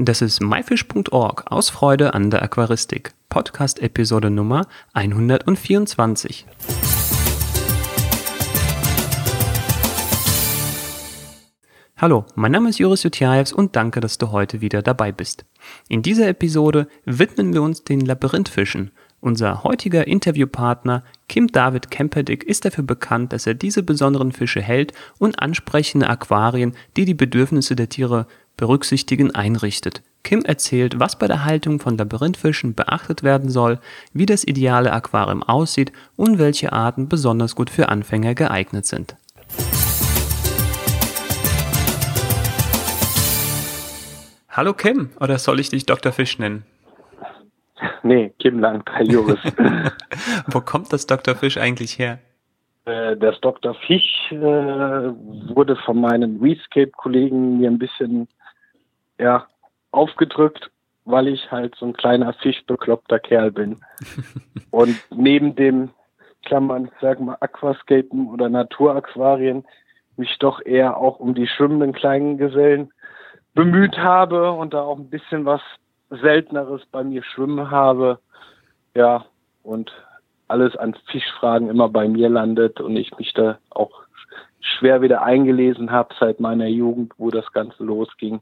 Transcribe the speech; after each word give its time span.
Das 0.00 0.22
ist 0.22 0.40
myfish.org 0.40 1.50
aus 1.50 1.70
Freude 1.70 2.14
an 2.14 2.30
der 2.30 2.40
Aquaristik. 2.40 3.14
Podcast 3.28 3.82
Episode 3.82 4.30
Nummer 4.30 4.68
124. 4.92 6.46
Hallo, 11.96 12.26
mein 12.36 12.52
Name 12.52 12.68
ist 12.68 12.78
Joris 12.78 13.02
Jutjaevs 13.02 13.52
und 13.52 13.74
danke, 13.74 13.98
dass 13.98 14.18
du 14.18 14.30
heute 14.30 14.60
wieder 14.60 14.82
dabei 14.82 15.10
bist. 15.10 15.44
In 15.88 16.02
dieser 16.02 16.28
Episode 16.28 16.86
widmen 17.04 17.52
wir 17.52 17.62
uns 17.62 17.82
den 17.82 17.98
Labyrinthfischen. 17.98 18.92
Unser 19.20 19.64
heutiger 19.64 20.06
Interviewpartner 20.06 21.02
Kim 21.28 21.48
David 21.48 21.90
Kemperdick 21.90 22.44
ist 22.44 22.64
dafür 22.64 22.84
bekannt, 22.84 23.32
dass 23.32 23.48
er 23.48 23.54
diese 23.54 23.82
besonderen 23.82 24.30
Fische 24.30 24.62
hält 24.62 24.92
und 25.18 25.42
ansprechende 25.42 26.08
Aquarien, 26.08 26.76
die 26.96 27.04
die 27.04 27.14
Bedürfnisse 27.14 27.74
der 27.74 27.88
Tiere 27.88 28.28
berücksichtigen, 28.58 29.34
einrichtet. 29.34 30.02
Kim 30.22 30.42
erzählt, 30.42 31.00
was 31.00 31.18
bei 31.18 31.26
der 31.26 31.46
Haltung 31.46 31.80
von 31.80 31.96
Labyrinthfischen 31.96 32.74
beachtet 32.74 33.22
werden 33.22 33.48
soll, 33.48 33.78
wie 34.12 34.26
das 34.26 34.44
ideale 34.44 34.92
Aquarium 34.92 35.42
aussieht 35.42 35.92
und 36.16 36.38
welche 36.38 36.74
Arten 36.74 37.08
besonders 37.08 37.56
gut 37.56 37.70
für 37.70 37.88
Anfänger 37.88 38.34
geeignet 38.34 38.84
sind. 38.84 39.16
Hallo 44.50 44.74
Kim, 44.74 45.10
oder 45.20 45.38
soll 45.38 45.60
ich 45.60 45.70
dich 45.70 45.86
Dr. 45.86 46.12
Fisch 46.12 46.38
nennen? 46.38 46.64
Nee, 48.02 48.32
Kim 48.40 48.58
Lang, 48.58 48.82
Juris. 49.04 49.38
Wo 50.48 50.60
kommt 50.60 50.92
das 50.92 51.06
Dr. 51.06 51.36
Fisch 51.36 51.58
eigentlich 51.58 51.98
her? 51.98 52.18
Äh, 52.86 53.16
das 53.16 53.40
Dr. 53.40 53.74
Fisch 53.86 54.32
äh, 54.32 54.36
wurde 54.36 55.76
von 55.84 56.00
meinen 56.00 56.40
Rescape-Kollegen 56.40 57.58
mir 57.58 57.70
ein 57.70 57.78
bisschen 57.78 58.26
ja, 59.18 59.46
aufgedrückt, 59.90 60.70
weil 61.04 61.28
ich 61.28 61.50
halt 61.50 61.74
so 61.76 61.86
ein 61.86 61.94
kleiner 61.94 62.32
fischbekloppter 62.34 63.18
Kerl 63.18 63.50
bin. 63.50 63.80
Und 64.70 64.96
neben 65.10 65.54
dem, 65.56 65.90
Klammern, 66.44 66.90
sagen 67.00 67.26
wir 67.26 67.42
Aquascapen 67.42 68.28
oder 68.30 68.48
Naturaquarien, 68.48 69.64
mich 70.16 70.38
doch 70.38 70.64
eher 70.64 70.96
auch 70.96 71.20
um 71.20 71.34
die 71.34 71.46
schwimmenden 71.46 71.92
kleinen 71.92 72.38
Gesellen 72.38 72.90
bemüht 73.54 73.98
habe 73.98 74.52
und 74.52 74.72
da 74.72 74.82
auch 74.82 74.98
ein 74.98 75.10
bisschen 75.10 75.44
was 75.44 75.60
Selteneres 76.10 76.86
bei 76.86 77.04
mir 77.04 77.22
schwimmen 77.22 77.70
habe. 77.70 78.18
Ja, 78.94 79.26
und 79.62 79.92
alles 80.48 80.76
an 80.76 80.94
Fischfragen 81.10 81.68
immer 81.68 81.88
bei 81.88 82.08
mir 82.08 82.28
landet 82.28 82.80
und 82.80 82.96
ich 82.96 83.16
mich 83.18 83.32
da 83.34 83.58
auch 83.70 84.04
schwer 84.60 85.02
wieder 85.02 85.22
eingelesen 85.22 85.90
habe 85.90 86.14
seit 86.18 86.40
meiner 86.40 86.66
Jugend, 86.66 87.12
wo 87.18 87.30
das 87.30 87.52
Ganze 87.52 87.84
losging. 87.84 88.40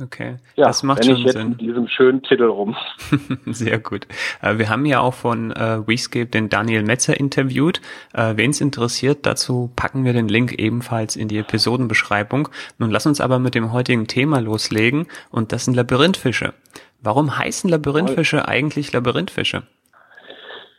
Okay, 0.00 0.36
ja, 0.56 0.66
das 0.66 0.82
macht 0.82 1.04
schon 1.04 1.28
Sinn. 1.28 1.50
Mit 1.50 1.60
diesem 1.60 1.86
schönen 1.86 2.22
Titel 2.22 2.44
rum. 2.44 2.76
Sehr 3.46 3.78
gut. 3.78 4.06
Äh, 4.40 4.56
wir 4.56 4.70
haben 4.70 4.86
ja 4.86 5.00
auch 5.00 5.12
von 5.12 5.50
äh, 5.50 5.62
Rescape 5.86 6.26
den 6.26 6.48
Daniel 6.48 6.82
Metzer 6.82 7.18
interviewt. 7.18 7.80
Äh, 8.14 8.36
Wen 8.36 8.50
es 8.50 8.60
interessiert, 8.62 9.26
dazu 9.26 9.70
packen 9.76 10.04
wir 10.04 10.14
den 10.14 10.28
Link 10.28 10.52
ebenfalls 10.54 11.14
in 11.14 11.28
die 11.28 11.38
Episodenbeschreibung. 11.38 12.48
Nun 12.78 12.90
lass 12.90 13.06
uns 13.06 13.20
aber 13.20 13.38
mit 13.38 13.54
dem 13.54 13.72
heutigen 13.72 14.06
Thema 14.06 14.40
loslegen 14.40 15.06
und 15.30 15.52
das 15.52 15.66
sind 15.66 15.74
Labyrinthfische. 15.74 16.54
Warum 17.02 17.36
heißen 17.36 17.68
Labyrinthfische 17.68 18.48
eigentlich 18.48 18.92
Labyrinthfische? 18.92 19.64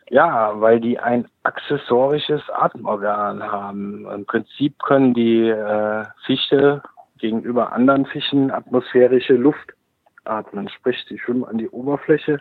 Ja, 0.10 0.60
weil 0.62 0.80
die 0.80 1.00
ein 1.00 1.28
accessorisches 1.44 2.42
Atemorgan 2.50 3.44
haben. 3.44 4.08
Im 4.08 4.26
Prinzip 4.26 4.78
können 4.84 5.14
die 5.14 5.50
äh, 5.50 6.06
Fische 6.26 6.82
gegenüber 7.24 7.72
anderen 7.72 8.06
Fischen 8.06 8.52
atmosphärische 8.52 9.36
Luft 9.36 9.72
atmen. 10.26 10.68
Sprich, 10.68 10.98
sie 11.08 11.18
schwimmen 11.18 11.46
an 11.46 11.58
die 11.58 11.70
Oberfläche, 11.70 12.38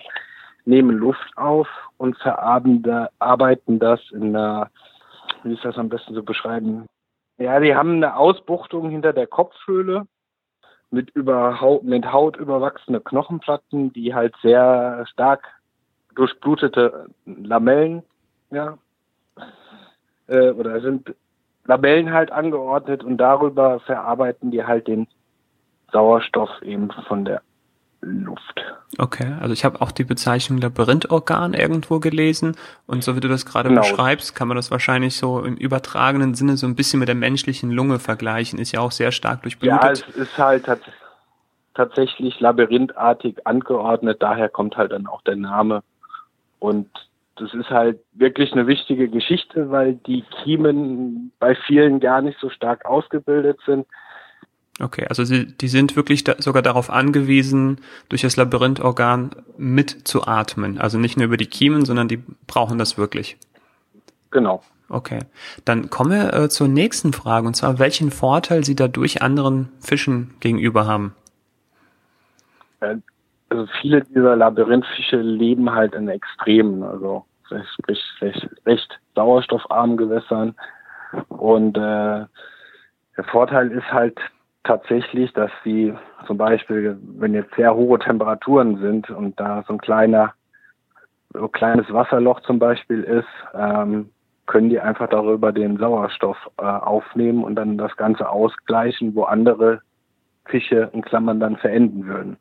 nehmen 0.65 0.97
Luft 0.97 1.31
auf 1.37 1.69
und 1.99 2.19
verarbeiten 2.19 3.79
das 3.79 4.01
in 4.11 4.35
einer, 4.35 4.71
wie 5.45 5.55
ist 5.55 5.65
das 5.65 5.79
am 5.79 5.89
besten 5.89 6.15
zu 6.15 6.25
beschreiben? 6.25 6.87
Ja, 7.39 7.61
die 7.61 7.77
haben 7.77 7.95
eine 7.95 8.17
Ausbuchtung 8.17 8.91
hinter 8.91 9.13
der 9.13 9.29
Kopfhöhle 9.29 10.09
mit 10.91 11.13
Haut, 11.15 11.85
mit 11.85 12.13
Haut 12.13 12.37
überwachsene 12.37 13.01
Knochenplatten, 13.01 13.93
die 13.93 14.13
halt 14.13 14.35
sehr 14.43 15.07
stark 15.13 15.47
durchblutete 16.17 17.07
Lamellen, 17.25 18.03
ja, 18.51 18.79
äh, 20.27 20.51
oder 20.51 20.81
sind 20.81 21.15
Labellen 21.65 22.13
halt 22.13 22.33
angeordnet 22.33 23.05
und 23.05 23.19
darüber 23.19 23.81
verarbeiten 23.81 24.51
die 24.51 24.65
halt 24.65 24.89
den 24.89 25.07
Sauerstoff 25.93 26.51
eben 26.63 26.91
von 27.07 27.25
der 27.25 27.43
Luft. 28.03 28.61
Okay, 28.99 29.33
also 29.41 29.53
ich 29.53 29.65
habe 29.65 29.81
auch 29.81 29.93
die 29.93 30.05
Bezeichnung 30.05 30.59
Labyrinthorgan 30.61 31.55
irgendwo 31.55 32.01
gelesen 32.01 32.57
und 32.87 33.05
so 33.05 33.15
wie 33.17 33.21
du 33.21 33.29
das 33.29 33.47
gerade 33.47 33.69
genau. 33.69 33.83
beschreibst, 33.83 34.35
kann 34.35 34.49
man 34.49 34.57
das 34.57 34.71
wahrscheinlich 34.71 35.17
so 35.17 35.41
im 35.41 35.57
übertragenen 35.57 36.35
Sinne 36.35 36.57
so 36.57 36.67
ein 36.67 36.75
bisschen 36.75 36.99
mit 36.99 37.09
der 37.09 37.15
menschlichen 37.15 37.71
Lunge 37.71 38.01
vergleichen, 38.01 38.59
ist 38.59 38.73
ja 38.73 38.81
auch 38.81 38.91
sehr 38.91 39.13
stark 39.13 39.43
durchblutet. 39.43 39.83
Ja, 39.83 39.91
es 39.91 40.09
ist 40.09 40.37
halt 40.37 40.65
tats 40.65 40.83
tatsächlich 41.75 42.39
labyrinthartig 42.39 43.47
angeordnet, 43.47 44.21
daher 44.21 44.51
kommt 44.51 44.77
halt 44.77 44.93
dann 44.93 45.07
auch 45.07 45.23
der 45.23 45.37
Name 45.37 45.83
und 46.59 46.91
das 47.37 47.55
ist 47.55 47.71
halt 47.71 48.01
wirklich 48.13 48.53
eine 48.53 48.67
wichtige 48.67 49.09
Geschichte, 49.09 49.71
weil 49.71 49.95
die 49.95 50.23
Kiemen 50.43 51.33
bei 51.39 51.55
vielen 51.55 52.01
gar 52.01 52.21
nicht 52.21 52.39
so 52.41 52.51
stark 52.51 52.85
ausgebildet 52.85 53.59
sind. 53.67 53.87
Okay, 54.81 55.07
also 55.09 55.25
sie, 55.25 55.47
die 55.47 55.69
sind 55.69 55.97
wirklich 55.97 56.25
da, 56.25 56.35
sogar 56.39 56.63
darauf 56.63 56.91
angewiesen, 56.91 57.81
durch 58.09 58.23
das 58.23 58.37
Labyrinthorgan 58.37 59.31
mitzuatmen. 59.57 60.79
Also 60.79 60.99
nicht 60.99 61.17
nur 61.17 61.27
über 61.27 61.37
die 61.37 61.47
Kiemen, 61.47 61.85
sondern 61.85 62.09
die 62.09 62.23
brauchen 62.47 62.79
das 62.79 62.99
wirklich. 62.99 63.37
Genau. 64.31 64.63
Okay, 64.89 65.21
dann 65.65 65.89
kommen 65.89 66.11
wir 66.11 66.35
äh, 66.35 66.49
zur 66.49 66.69
nächsten 66.69 67.13
Frage, 67.13 67.47
und 67.47 67.55
zwar, 67.55 67.79
welchen 67.79 68.11
Vorteil 68.11 68.65
sie 68.65 68.77
dadurch 68.77 69.23
anderen 69.23 69.71
Fischen 69.81 70.35
gegenüber 70.41 70.87
haben? 70.87 71.15
Also 73.53 73.67
viele 73.83 74.01
dieser 74.01 74.35
Labyrinthfische 74.35 75.19
leben 75.19 75.71
halt 75.71 75.95
in 75.95 76.09
Extremen, 76.09 76.83
also 76.83 77.27
sprich 77.75 78.03
recht, 78.23 78.49
recht 78.65 78.99
sauerstoffarmen 79.15 79.99
Gewässern. 79.99 80.55
Und 81.29 81.77
äh, 81.77 82.25
der 83.17 83.25
Vorteil 83.31 83.71
ist 83.71 83.93
halt 83.93 84.19
tatsächlich, 84.65 85.35
dass 85.35 85.51
sie 85.65 85.93
zum 86.27 86.39
Beispiel, 86.39 86.97
wenn 87.19 87.35
jetzt 87.35 87.55
sehr 87.55 87.75
hohe 87.75 87.99
Temperaturen 87.99 88.79
sind 88.79 89.11
und 89.11 89.39
da 89.39 89.63
so 89.69 89.75
ein 89.75 89.81
kleiner, 89.83 90.33
so 91.35 91.47
kleines 91.49 91.93
Wasserloch 91.93 92.41
zum 92.41 92.59
Beispiel 92.59 93.03
ist, 93.03 93.29
ähm, 93.53 94.09
können 94.47 94.71
die 94.71 94.81
einfach 94.81 95.11
darüber 95.11 95.53
den 95.53 95.77
Sauerstoff 95.77 96.39
äh, 96.57 96.63
aufnehmen 96.63 97.45
und 97.45 97.57
dann 97.57 97.77
das 97.77 97.95
Ganze 97.99 98.31
ausgleichen, 98.31 99.15
wo 99.15 99.25
andere 99.25 99.83
Fische 100.47 100.89
in 100.95 101.03
Klammern 101.03 101.39
dann 101.39 101.59
verenden 101.59 102.07
würden. 102.07 102.39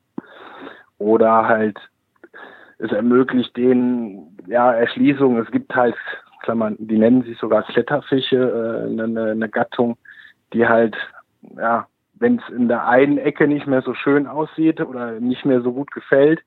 Oder 1.02 1.48
halt, 1.48 1.80
es 2.78 2.92
ermöglicht 2.92 3.58
denen, 3.58 4.38
ja, 4.46 4.72
Erschließung. 4.72 5.40
Es 5.40 5.50
gibt 5.50 5.76
halt, 5.76 5.96
Klammern, 6.44 6.76
die 6.78 6.98
nennen 6.98 7.24
sich 7.24 7.40
sogar 7.40 7.64
Kletterfische, 7.64 8.38
äh, 8.38 9.02
eine, 9.02 9.32
eine 9.32 9.50
Gattung, 9.50 9.98
die 10.54 10.68
halt, 10.68 10.96
ja, 11.58 11.88
wenn 12.14 12.38
es 12.38 12.54
in 12.54 12.68
der 12.68 12.88
einen 12.88 13.18
Ecke 13.18 13.48
nicht 13.48 13.66
mehr 13.66 13.82
so 13.82 13.96
schön 13.96 14.28
aussieht 14.28 14.80
oder 14.80 15.20
nicht 15.20 15.44
mehr 15.44 15.62
so 15.62 15.74
gut 15.74 15.90
gefällt, 15.92 16.42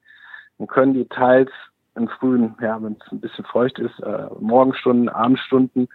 dann 0.59 0.69
können 0.69 0.95
die 0.95 1.09
teils 1.09 1.51
in 1.97 2.09
frühen, 2.09 2.55
ja, 2.61 2.81
wenn 2.81 2.97
es 3.05 3.13
ein 3.13 3.21
bisschen 3.21 3.45
feucht 3.45 3.81
ist, 3.81 3.99
äh, 4.01 4.27
Morgenstunden, 4.39 5.09
Abendstunden 5.09 5.89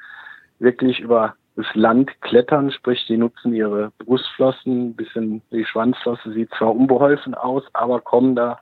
wirklich 0.59 0.99
über 0.99 1.35
das 1.59 1.75
Land 1.75 2.21
klettern, 2.21 2.71
sprich, 2.71 3.05
die 3.07 3.17
nutzen 3.17 3.53
ihre 3.53 3.91
Brustflossen, 3.99 4.91
ein 4.91 4.95
bisschen 4.95 5.41
die 5.51 5.65
Schwanzflosse 5.65 6.31
sieht 6.31 6.49
zwar 6.57 6.73
unbeholfen 6.73 7.35
aus, 7.35 7.63
aber 7.73 7.99
kommen 7.99 8.33
da 8.33 8.59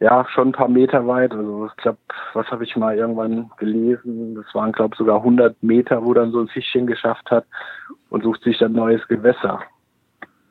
ja 0.00 0.26
schon 0.28 0.48
ein 0.48 0.52
paar 0.52 0.68
Meter 0.68 1.06
weit. 1.06 1.32
Also 1.32 1.68
ich 1.68 1.76
glaube, 1.76 1.98
was 2.34 2.46
habe 2.50 2.64
ich 2.64 2.76
mal 2.76 2.94
irgendwann 2.94 3.50
gelesen? 3.56 4.34
Das 4.34 4.54
waren 4.54 4.72
glaube 4.72 4.96
sogar 4.96 5.16
100 5.16 5.62
Meter, 5.62 6.04
wo 6.04 6.12
dann 6.12 6.30
so 6.30 6.40
ein 6.40 6.48
Fischchen 6.48 6.86
geschafft 6.86 7.30
hat 7.30 7.46
und 8.10 8.22
sucht 8.22 8.42
sich 8.42 8.58
dann 8.58 8.72
neues 8.72 9.06
Gewässer. 9.08 9.60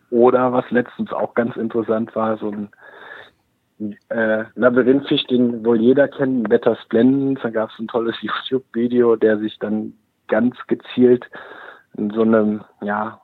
Oder 0.09 0.51
was 0.51 0.69
letztens 0.71 1.13
auch 1.13 1.35
ganz 1.35 1.55
interessant 1.55 2.15
war, 2.15 2.37
so 2.37 2.49
ein 2.49 3.95
äh, 4.09 4.45
Labyrinthfisch, 4.55 5.25
den 5.25 5.63
wohl 5.63 5.79
jeder 5.79 6.07
kennt, 6.07 6.49
Wetter 6.49 6.75
Splendens. 6.77 7.41
Da 7.43 7.51
gab 7.51 7.69
es 7.69 7.77
ein 7.77 7.87
tolles 7.87 8.15
YouTube-Video, 8.21 9.15
der 9.17 9.37
sich 9.37 9.59
dann 9.59 9.93
ganz 10.29 10.55
gezielt 10.67 11.25
in 11.97 12.09
so 12.11 12.21
einem, 12.21 12.63
ja, 12.81 13.19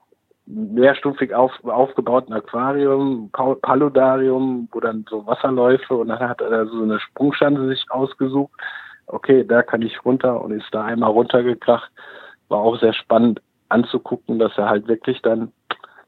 mehrstufig 0.46 1.34
auf, 1.34 1.52
aufgebauten 1.64 2.32
Aquarium, 2.32 3.30
Paludarium, 3.32 4.68
wo 4.70 4.80
dann 4.80 5.04
so 5.10 5.26
Wasserläufe 5.26 5.94
und 5.94 6.08
dann 6.08 6.20
hat 6.20 6.40
er 6.40 6.66
so 6.66 6.82
eine 6.82 7.00
Sprungschanze 7.00 7.66
sich 7.68 7.84
ausgesucht. 7.90 8.52
Okay, 9.08 9.44
da 9.44 9.62
kann 9.62 9.82
ich 9.82 10.04
runter 10.04 10.40
und 10.40 10.52
ist 10.52 10.68
da 10.72 10.84
einmal 10.84 11.10
runtergekracht. 11.10 11.90
War 12.48 12.58
auch 12.58 12.78
sehr 12.78 12.92
spannend 12.92 13.40
anzugucken, 13.68 14.38
dass 14.38 14.56
er 14.56 14.68
halt 14.68 14.86
wirklich 14.88 15.20
dann 15.22 15.52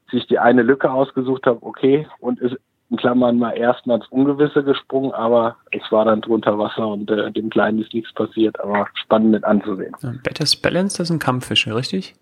sich 0.09 0.25
die 0.27 0.39
eine 0.39 0.63
Lücke 0.63 0.89
ausgesucht 0.91 1.45
hat, 1.45 1.57
okay, 1.61 2.07
und 2.19 2.39
ist 2.39 2.57
in 2.89 2.97
Klammern 2.97 3.37
mal 3.37 3.51
erstmal 3.51 3.97
ins 3.97 4.07
Ungewisse 4.07 4.63
gesprungen, 4.63 5.11
aber 5.11 5.57
es 5.71 5.83
war 5.91 6.05
dann 6.05 6.21
drunter 6.21 6.57
Wasser 6.57 6.87
und 6.87 7.11
äh, 7.11 7.31
dem 7.31 7.49
Kleinen 7.51 7.79
ist 7.79 7.93
nichts 7.93 8.11
passiert, 8.13 8.59
aber 8.59 8.87
spannend 8.95 9.31
mit 9.31 9.43
anzusehen. 9.43 9.93
Better's 10.23 10.55
Balance, 10.55 10.97
das 10.97 11.09
sind 11.09 11.21
Kampffische, 11.21 11.75
richtig? 11.75 12.15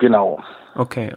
Genau. 0.00 0.42
Okay. 0.74 1.14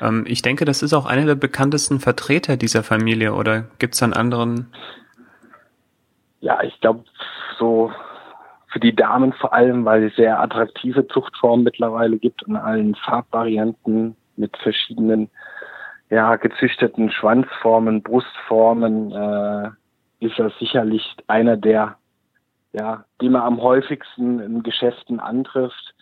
Ähm, 0.00 0.24
ich 0.28 0.42
denke, 0.42 0.64
das 0.66 0.82
ist 0.82 0.92
auch 0.92 1.06
einer 1.06 1.24
der 1.24 1.34
bekanntesten 1.36 2.00
Vertreter 2.00 2.56
dieser 2.56 2.82
Familie, 2.82 3.32
oder 3.34 3.64
gibt 3.78 3.94
es 3.94 4.02
einen 4.02 4.12
anderen? 4.12 4.72
Ja, 6.40 6.62
ich 6.62 6.78
glaube, 6.80 7.04
so 7.58 7.90
für 8.68 8.80
die 8.80 8.94
Damen 8.94 9.32
vor 9.32 9.54
allem, 9.54 9.84
weil 9.84 10.04
es 10.04 10.16
sehr 10.16 10.40
attraktive 10.40 11.06
Zuchtformen 11.06 11.64
mittlerweile 11.64 12.18
gibt 12.18 12.42
in 12.42 12.56
allen 12.56 12.96
Farbvarianten 12.96 14.16
mit 14.36 14.56
verschiedenen 14.58 15.30
ja, 16.10 16.36
gezüchteten 16.36 17.10
Schwanzformen, 17.10 18.02
Brustformen, 18.02 19.12
äh, 19.12 19.70
ist 20.20 20.38
das 20.38 20.52
sicherlich 20.58 21.16
einer 21.28 21.56
der, 21.56 21.96
ja, 22.72 23.04
die 23.20 23.28
man 23.28 23.42
am 23.42 23.62
häufigsten 23.62 24.40
in 24.40 24.62
Geschäften 24.62 25.20
antrifft. 25.20 25.93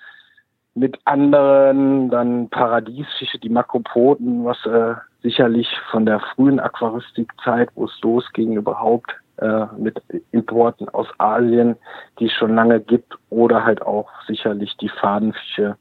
Mit 0.74 0.98
anderen 1.04 2.08
dann 2.08 2.48
Paradiesfische, 2.48 3.38
die 3.38 3.50
Makropoden, 3.50 4.44
was 4.44 4.64
äh, 4.64 4.94
sicherlich 5.22 5.68
von 5.90 6.06
der 6.06 6.20
frühen 6.34 6.60
Aquaristikzeit, 6.60 7.68
wo 7.74 7.84
es 7.84 8.00
losging, 8.00 8.54
überhaupt 8.54 9.14
äh, 9.36 9.66
mit 9.76 10.02
Importen 10.30 10.88
aus 10.88 11.08
Asien, 11.18 11.76
die 12.18 12.26
es 12.26 12.32
schon 12.32 12.54
lange 12.54 12.80
gibt, 12.80 13.18
oder 13.28 13.64
halt 13.64 13.82
auch 13.82 14.08
sicherlich 14.26 14.76
die 14.78 14.88
Fadenfische, 14.88 15.76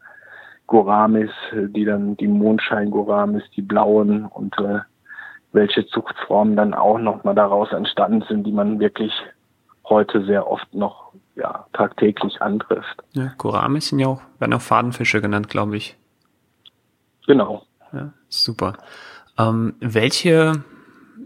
Goramis, 0.68 1.32
die 1.54 1.84
dann 1.84 2.16
die 2.16 2.30
Mondschein-Goramis, 2.30 3.44
die 3.56 3.62
blauen 3.62 4.26
und 4.26 4.58
äh, 4.60 4.80
welche 5.52 5.86
Zuchtformen 5.88 6.56
dann 6.56 6.74
auch 6.74 6.98
nochmal 6.98 7.36
daraus 7.36 7.74
entstanden 7.74 8.24
sind, 8.28 8.46
die 8.46 8.54
man 8.54 8.80
wirklich 8.80 9.12
heute 9.84 10.24
sehr 10.24 10.50
oft 10.50 10.74
noch 10.74 11.12
ja, 11.36 11.66
tagtäglich 11.74 12.42
antrifft. 12.42 13.04
Ja, 13.14 13.34
Goramis 13.38 13.90
sind 13.90 14.00
ja 14.00 14.08
auch, 14.08 14.22
werden 14.40 14.54
auch 14.54 14.62
Fadenfische 14.62 15.22
genannt, 15.22 15.50
glaube 15.50 15.78
ich. 15.78 15.98
Genau. 17.28 17.64
Ja, 17.94 18.14
super. 18.30 18.78
Ähm, 19.38 19.76
welche 19.80 20.64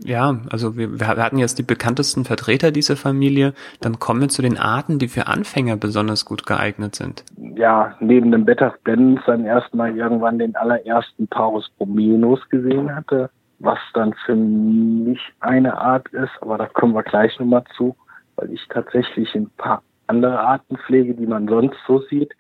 ja, 0.04 0.40
also 0.52 0.78
wir, 0.78 1.00
wir 1.00 1.08
hatten 1.08 1.38
jetzt 1.38 1.58
die 1.58 1.64
bekanntesten 1.64 2.26
Vertreter 2.26 2.72
dieser 2.72 2.96
Familie. 2.96 3.54
Dann 3.82 4.00
kommen 4.00 4.22
wir 4.22 4.30
zu 4.30 4.42
den 4.42 4.58
Arten, 4.58 5.00
die 5.00 5.08
für 5.08 5.28
Anfänger 5.28 5.78
besonders 5.78 6.26
gut 6.26 6.46
geeignet 6.46 6.96
sind. 6.96 7.24
Ja, 7.38 7.96
neben 8.00 8.32
dem 8.32 8.46
Beta 8.46 8.74
Splendens 8.80 9.22
dann 9.26 9.46
erstmal 9.46 9.96
irgendwann 9.96 10.40
den 10.40 10.56
allerersten 10.56 11.28
Paus 11.28 11.70
Bromenus 11.78 12.40
gesehen 12.50 12.94
hatte, 12.94 13.30
was 13.60 13.80
dann 13.94 14.14
für 14.26 14.36
mich 14.36 15.20
eine 15.40 15.78
Art 15.78 16.08
ist, 16.10 16.32
aber 16.42 16.58
da 16.58 16.68
kommen 16.68 16.94
wir 16.94 17.04
gleich 17.04 17.40
nochmal 17.40 17.64
zu, 17.76 17.96
weil 18.36 18.52
ich 18.52 18.62
tatsächlich 18.70 19.34
ein 19.34 19.50
paar 19.58 19.82
andere 20.08 20.40
Arten 20.40 20.78
pflege, 20.78 21.14
die 21.14 21.28
man 21.28 21.48
sonst 21.48 21.78
so 21.88 22.00
sieht. 22.00 22.34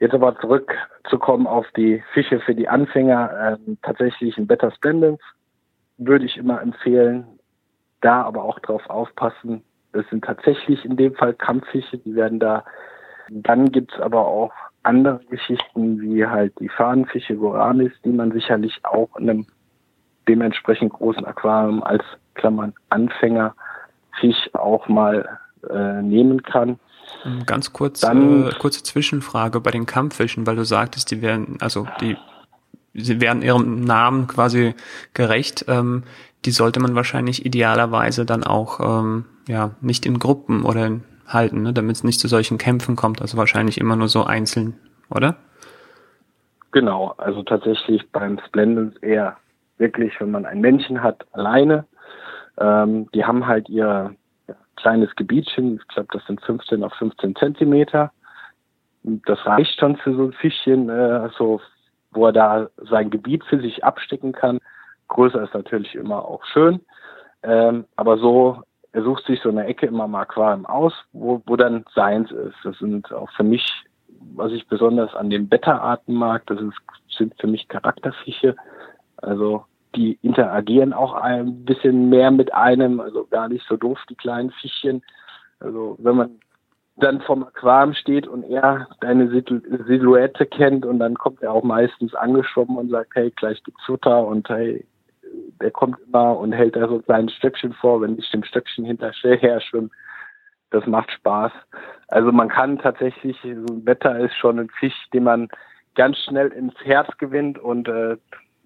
Jetzt 0.00 0.14
aber 0.14 0.38
zurückzukommen 0.38 1.46
auf 1.46 1.66
die 1.76 2.02
Fische 2.12 2.40
für 2.40 2.54
die 2.54 2.68
Anfänger, 2.68 3.58
äh, 3.58 3.74
tatsächlich 3.82 4.36
ein 4.38 4.46
Beta 4.46 4.70
Splendens 4.70 5.20
würde 5.98 6.24
ich 6.24 6.36
immer 6.36 6.62
empfehlen, 6.62 7.26
da 8.00 8.22
aber 8.22 8.44
auch 8.44 8.60
drauf 8.60 8.88
aufpassen. 8.88 9.62
Das 9.92 10.08
sind 10.10 10.24
tatsächlich 10.24 10.84
in 10.84 10.96
dem 10.96 11.14
Fall 11.14 11.34
Kampffische, 11.34 11.98
die 11.98 12.14
werden 12.14 12.38
da. 12.38 12.64
Dann 13.30 13.72
gibt's 13.72 13.98
aber 13.98 14.26
auch 14.26 14.52
andere 14.84 15.20
Geschichten, 15.28 16.00
wie 16.00 16.24
halt 16.24 16.52
die 16.60 16.68
Fahnenfische 16.68 17.36
Goramis, 17.36 17.92
die 18.04 18.12
man 18.12 18.32
sicherlich 18.32 18.80
auch 18.84 19.14
in 19.16 19.28
einem 19.28 19.46
dementsprechend 20.28 20.92
großen 20.92 21.24
Aquarium 21.24 21.82
als 21.82 22.04
Klammern 22.34 22.74
Anfängerfisch 22.90 23.54
auch 24.52 24.88
mal 24.88 25.38
äh, 25.68 26.02
nehmen 26.02 26.42
kann. 26.42 26.78
Ganz 27.46 27.72
kurz, 27.72 28.00
Dann, 28.00 28.48
äh, 28.48 28.52
kurze 28.58 28.82
Zwischenfrage 28.82 29.60
bei 29.60 29.70
den 29.70 29.86
Kampffischen, 29.86 30.46
weil 30.46 30.56
du 30.56 30.64
sagtest, 30.64 31.10
die 31.10 31.20
werden, 31.22 31.58
also 31.60 31.86
die 32.00 32.16
sie 32.94 33.20
werden 33.20 33.42
ihrem 33.42 33.80
Namen 33.80 34.26
quasi 34.26 34.74
gerecht. 35.14 35.64
Ähm, 35.68 36.04
die 36.44 36.50
sollte 36.50 36.80
man 36.80 36.94
wahrscheinlich 36.94 37.44
idealerweise 37.44 38.24
dann 38.24 38.44
auch 38.44 38.80
ähm, 38.80 39.24
ja 39.46 39.72
nicht 39.80 40.06
in 40.06 40.18
Gruppen 40.18 40.64
oder 40.64 41.00
halten, 41.26 41.62
ne, 41.62 41.72
damit 41.72 41.96
es 41.96 42.04
nicht 42.04 42.20
zu 42.20 42.28
solchen 42.28 42.58
Kämpfen 42.58 42.96
kommt. 42.96 43.20
Also 43.20 43.36
wahrscheinlich 43.36 43.78
immer 43.78 43.96
nur 43.96 44.08
so 44.08 44.24
einzeln, 44.24 44.78
oder? 45.10 45.36
Genau, 46.70 47.14
also 47.16 47.42
tatsächlich 47.42 48.08
beim 48.10 48.38
Splendens 48.46 48.96
eher 48.98 49.36
wirklich, 49.78 50.12
wenn 50.20 50.30
man 50.30 50.46
ein 50.46 50.60
Männchen 50.60 51.02
hat, 51.02 51.26
alleine. 51.32 51.86
Ähm, 52.58 53.08
die 53.14 53.24
haben 53.24 53.46
halt 53.46 53.68
ihr 53.68 54.14
kleines 54.78 55.14
Gebietchen, 55.16 55.76
ich 55.76 55.88
glaube, 55.88 56.08
das 56.12 56.24
sind 56.26 56.40
15 56.42 56.82
auf 56.84 56.92
15 56.94 57.36
Zentimeter. 57.36 58.12
Das 59.02 59.44
reicht 59.44 59.78
schon 59.78 59.96
für 59.96 60.14
so 60.14 60.24
ein 60.24 60.32
Fischchen, 60.32 60.88
äh, 60.88 61.28
so 61.36 61.60
wo 62.12 62.26
er 62.26 62.32
da 62.32 62.68
sein 62.90 63.10
Gebiet 63.10 63.44
für 63.44 63.60
sich 63.60 63.84
abstecken 63.84 64.32
kann. 64.32 64.60
Größer 65.08 65.42
ist 65.42 65.54
natürlich 65.54 65.94
immer 65.94 66.24
auch 66.24 66.44
schön. 66.46 66.80
Ähm, 67.42 67.84
aber 67.96 68.18
so, 68.18 68.62
er 68.92 69.02
sucht 69.02 69.26
sich 69.26 69.40
so 69.42 69.48
eine 69.48 69.66
Ecke 69.66 69.86
immer 69.86 70.08
mal 70.08 70.22
Aquarium 70.22 70.66
aus, 70.66 70.94
wo, 71.12 71.42
wo 71.46 71.56
dann 71.56 71.84
seins 71.94 72.30
ist. 72.30 72.56
Das 72.64 72.78
sind 72.78 73.12
auch 73.12 73.30
für 73.32 73.44
mich, 73.44 73.84
was 74.34 74.52
ich 74.52 74.66
besonders 74.68 75.14
an 75.14 75.30
den 75.30 75.48
Beta-Arten 75.48 76.14
mag, 76.14 76.46
das 76.46 76.60
ist, 76.60 76.76
sind 77.10 77.34
für 77.40 77.46
mich 77.46 77.68
Charakterfische. 77.68 78.56
Also 79.18 79.64
die 79.94 80.18
interagieren 80.22 80.92
auch 80.92 81.14
ein 81.14 81.64
bisschen 81.64 82.08
mehr 82.08 82.30
mit 82.30 82.52
einem, 82.52 83.00
also 83.00 83.26
gar 83.26 83.48
nicht 83.48 83.66
so 83.68 83.76
doof, 83.76 83.98
die 84.08 84.14
kleinen 84.14 84.50
Fischchen. 84.50 85.02
Also 85.60 85.96
wenn 86.00 86.16
man 86.16 86.40
dann 86.96 87.20
vom 87.20 87.44
Aquarium 87.44 87.94
steht 87.94 88.26
und 88.26 88.42
er 88.44 88.88
deine 89.00 89.28
Silhouette 89.28 90.46
kennt 90.46 90.84
und 90.84 90.98
dann 90.98 91.14
kommt 91.14 91.42
er 91.42 91.52
auch 91.52 91.62
meistens 91.62 92.14
angeschwommen 92.14 92.76
und 92.76 92.90
sagt, 92.90 93.10
hey, 93.14 93.30
gleich 93.36 93.62
gibt's 93.62 93.84
Futter 93.84 94.26
und 94.26 94.48
hey, 94.48 94.84
der 95.60 95.70
kommt 95.70 95.98
immer 96.06 96.36
und 96.38 96.52
hält 96.52 96.76
da 96.76 96.88
so 96.88 96.96
ein 96.96 97.04
kleines 97.04 97.34
Stöckchen 97.34 97.72
vor, 97.74 98.00
wenn 98.00 98.18
ich 98.18 98.30
dem 98.30 98.42
Stöckchen 98.44 98.84
hinterher 98.84 99.60
schwimme. 99.60 99.90
Das 100.70 100.86
macht 100.86 101.10
Spaß. 101.12 101.52
Also 102.08 102.30
man 102.30 102.48
kann 102.48 102.78
tatsächlich, 102.78 103.38
so 103.42 103.74
ein 103.74 103.86
Wetter 103.86 104.18
ist 104.18 104.34
schon 104.36 104.58
ein 104.58 104.68
Fisch, 104.78 105.08
den 105.12 105.24
man 105.24 105.48
ganz 105.94 106.18
schnell 106.18 106.48
ins 106.48 106.74
Herz 106.84 107.08
gewinnt 107.18 107.58
und 107.58 107.88
äh, 107.88 108.16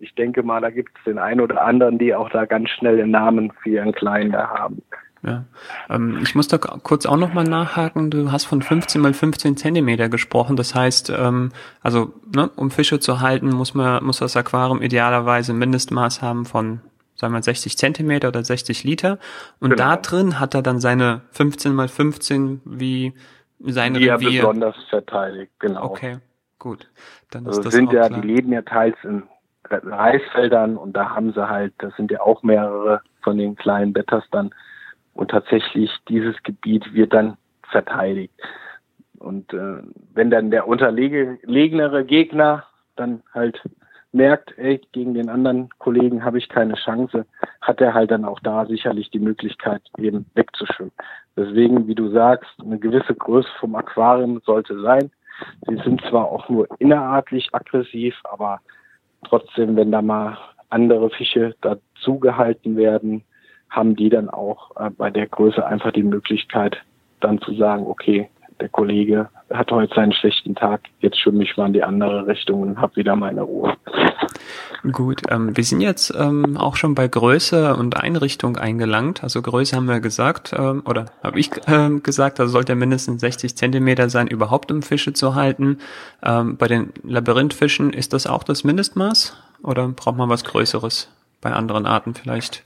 ich 0.03 0.15
denke 0.15 0.43
mal, 0.43 0.61
da 0.61 0.71
gibt 0.71 0.99
es 0.99 1.05
den 1.05 1.19
einen 1.19 1.41
oder 1.41 1.63
anderen, 1.65 1.99
die 1.99 2.15
auch 2.15 2.29
da 2.31 2.45
ganz 2.45 2.71
schnell 2.71 2.97
den 2.97 3.11
Namen 3.11 3.53
für 3.63 3.71
ihren 3.71 3.93
Kleinen 3.93 4.33
da 4.33 4.49
haben. 4.49 4.83
Ja. 5.23 5.45
Ähm, 5.89 6.19
ich 6.23 6.35
muss 6.35 6.49
da 6.49 6.59
kurz 6.59 7.07
auch 7.07 7.17
nochmal 7.17 7.45
nachhaken. 7.45 8.11
Du 8.11 8.33
hast 8.33 8.45
von 8.45 8.61
15 8.61 9.01
mal 9.01 9.15
15 9.15 9.57
Zentimeter 9.57 10.09
gesprochen. 10.09 10.57
Das 10.57 10.75
heißt, 10.75 11.11
ähm, 11.17 11.53
also 11.81 12.13
ne, 12.35 12.51
um 12.57 12.73
Fische 12.73 12.99
zu 12.99 13.21
halten, 13.21 13.51
muss 13.51 13.75
man 13.75 14.03
muss 14.05 14.19
das 14.19 14.37
Aquarium 14.37 14.83
idealerweise 14.83 15.53
ein 15.53 15.59
Mindestmaß 15.59 16.23
haben 16.23 16.45
von 16.45 16.81
sagen 17.15 17.35
wir 17.35 17.43
60 17.43 17.79
Zentimeter 17.79 18.29
oder 18.29 18.43
60 18.43 18.83
Liter. 18.83 19.21
Und 19.61 19.71
genau. 19.71 19.85
da 19.85 19.97
drin 19.97 20.41
hat 20.41 20.55
er 20.57 20.63
dann 20.63 20.81
seine 20.81 21.21
15 21.31 21.73
mal 21.73 21.87
15 21.87 22.61
wie 22.65 23.13
seine 23.61 24.01
die 24.01 24.09
Revier. 24.09 24.31
Ja 24.31 24.41
besonders 24.43 24.77
verteidigt, 24.91 25.53
genau. 25.61 25.85
Okay, 25.85 26.19
gut. 26.59 26.89
Dann 27.31 27.47
also 27.47 27.61
ist 27.61 27.67
das 27.67 27.75
sind 27.75 27.93
ja, 27.93 28.09
klar. 28.09 28.21
die 28.21 28.27
leben 28.27 28.53
ja 28.53 28.63
teils 28.63 28.97
in 29.05 29.23
Reisfeldern 29.71 30.77
und 30.77 30.95
da 30.95 31.11
haben 31.11 31.33
sie 31.33 31.49
halt, 31.49 31.73
das 31.79 31.95
sind 31.97 32.11
ja 32.11 32.21
auch 32.21 32.43
mehrere 32.43 33.01
von 33.23 33.39
den 33.39 33.57
kleinen 33.57 33.93
Betters 33.93 34.25
dann 34.31 34.51
und 35.15 35.31
tatsächlich 35.31 35.91
dieses 36.09 36.41
Gebiet 36.43 36.93
wird 36.95 37.13
dann 37.13 37.37
verteidigt. 37.71 38.35
Und 39.19 39.53
äh, 39.53 39.83
wenn 40.15 40.31
dann 40.31 40.51
der 40.51 40.67
unterlegenere 40.67 42.05
Gegner 42.05 42.65
dann 42.97 43.23
halt 43.33 43.61
merkt, 44.13 44.57
ey, 44.59 44.81
gegen 44.93 45.15
den 45.15 45.29
anderen 45.29 45.71
Kollegen 45.79 46.25
habe 46.25 46.39
ich 46.39 46.49
keine 46.49 46.75
Chance, 46.75 47.25
hat 47.61 47.81
er 47.81 47.95
halt 47.95 48.11
dann 48.11 48.25
auch 48.25 48.41
da 48.41 48.67
sicherlich 48.67 49.11
die 49.11 49.19
Möglichkeit, 49.19 49.83
eben 49.97 50.27
wegzuschwimmen. 50.35 50.93
Deswegen, 51.37 51.87
wie 51.87 51.95
du 51.95 52.11
sagst, 52.11 52.51
eine 52.61 52.79
gewisse 52.79 53.15
Größe 53.15 53.49
vom 53.59 53.75
Aquarium 53.75 54.41
sollte 54.45 54.81
sein. 54.83 55.11
Sie 55.67 55.77
sind 55.77 56.03
zwar 56.11 56.27
auch 56.27 56.49
nur 56.49 56.69
innerartlich 56.79 57.49
aggressiv, 57.53 58.15
aber 58.25 58.61
trotzdem, 59.27 59.77
wenn 59.77 59.93
da 59.93 60.03
mal 60.03 60.39
andere 60.71 61.11
Fische 61.11 61.55
dazu 61.61 62.19
gehalten 62.19 62.77
werden, 62.77 63.23
haben 63.71 63.97
die 63.97 64.11
dann 64.11 64.29
auch 64.29 64.77
äh, 64.77 64.91
bei 64.91 65.11
der 65.11 65.27
Größe 65.27 65.65
einfach 65.65 65.93
die 65.93 66.03
Möglichkeit, 66.03 66.77
dann 67.21 67.41
zu 67.41 67.55
sagen, 67.55 67.87
okay, 67.87 68.29
der 68.63 68.69
Kollege 68.69 69.29
hat 69.51 69.73
heute 69.73 69.93
seinen 69.93 70.13
schlechten 70.13 70.55
Tag, 70.55 70.83
jetzt 71.01 71.19
schwimme 71.19 71.43
ich 71.43 71.57
mal 71.57 71.67
in 71.67 71.73
die 71.73 71.83
andere 71.83 72.29
Richtung 72.29 72.63
und 72.63 72.81
habe 72.81 72.95
wieder 72.95 73.17
meine 73.17 73.43
Ruhe. 73.43 73.77
Gut, 74.93 75.23
ähm, 75.31 75.57
wir 75.57 75.65
sind 75.65 75.81
jetzt 75.81 76.15
ähm, 76.17 76.57
auch 76.57 76.77
schon 76.77 76.95
bei 76.95 77.09
Größe 77.09 77.75
und 77.75 77.97
Einrichtung 77.97 78.57
eingelangt. 78.57 79.25
Also 79.25 79.43
Größe 79.43 79.75
haben 79.75 79.87
wir 79.87 79.99
gesagt, 79.99 80.55
ähm, 80.57 80.83
oder 80.87 81.07
habe 81.25 81.41
ich 81.41 81.51
ähm, 81.67 82.05
gesagt, 82.05 82.39
also 82.39 82.53
sollte 82.53 82.77
mindestens 82.77 83.21
60 83.21 83.57
Zentimeter 83.57 84.09
sein, 84.09 84.29
überhaupt 84.29 84.71
um 84.71 84.83
Fische 84.83 85.13
zu 85.13 85.35
halten. 85.35 85.79
Ähm, 86.23 86.57
bei 86.57 86.69
den 86.69 86.93
Labyrinthfischen 87.03 87.93
ist 87.93 88.13
das 88.13 88.29
auch 88.29 88.45
das 88.45 88.63
Mindestmaß 88.63 89.37
oder 89.65 89.89
braucht 89.89 90.17
man 90.17 90.29
was 90.29 90.45
Größeres 90.45 91.11
bei 91.41 91.53
anderen 91.53 91.85
Arten 91.87 92.15
vielleicht? 92.15 92.63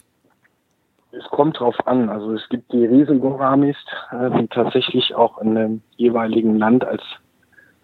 Kommt 1.31 1.61
drauf 1.61 1.77
an. 1.87 2.09
Also 2.09 2.33
es 2.33 2.49
gibt 2.49 2.73
die 2.73 2.85
Riesengoramis, 2.85 3.77
äh, 4.11 4.31
die 4.39 4.49
tatsächlich 4.49 5.15
auch 5.15 5.39
in 5.39 5.55
dem 5.55 5.83
jeweiligen 5.97 6.59
Land 6.59 6.85
als 6.85 7.03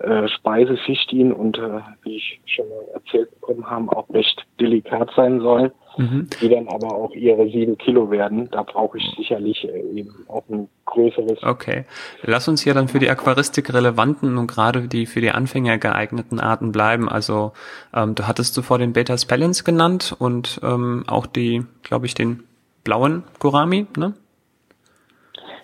äh, 0.03 0.27
Speisefisch 0.29 1.07
dienen 1.13 1.33
und 1.33 1.59
äh, 1.59 1.79
wie 2.03 2.17
ich 2.17 2.41
schon 2.45 2.69
mal 2.69 2.85
erzählt 2.95 3.31
bekommen 3.31 3.71
haben, 3.71 3.89
auch 3.89 4.11
recht 4.11 4.45
delikat 4.59 5.11
sein 5.15 5.41
sollen, 5.41 5.71
mhm. 5.97 6.27
die 6.41 6.49
dann 6.49 6.67
aber 6.67 6.93
auch 6.93 7.13
ihre 7.13 7.45
sieben 7.49 7.79
Kilo 7.79 8.11
werden. 8.11 8.49
Da 8.51 8.65
brauche 8.65 8.99
ich 8.99 9.05
sicherlich 9.17 9.63
äh, 9.63 9.81
eben 9.93 10.13
auch 10.27 10.43
ein 10.51 10.69
größeres. 10.87 11.45
Okay. 11.45 11.85
Lass 12.23 12.49
uns 12.49 12.63
hier 12.63 12.75
dann 12.75 12.89
für 12.89 12.99
die 12.99 13.09
Aquaristik 13.09 13.73
relevanten 13.73 14.39
und 14.39 14.49
gerade 14.49 14.89
die 14.89 15.07
für 15.07 15.21
die 15.21 15.31
Anfänger 15.31 15.79
geeigneten 15.79 16.41
Arten 16.41 16.73
bleiben. 16.73 17.09
Also 17.09 17.53
ähm, 17.95 18.17
du 18.17 18.27
hattest 18.27 18.55
zuvor 18.55 18.79
den 18.79 18.95
Beta 18.95 19.17
Spellens 19.17 19.63
genannt 19.63 20.17
und 20.19 20.61
ähm, 20.65 21.05
auch 21.07 21.27
die, 21.27 21.65
glaube 21.85 22.07
ich, 22.07 22.15
den 22.15 22.43
blauen 22.85 23.25
Gourami, 23.39 23.87
ne? 23.97 24.15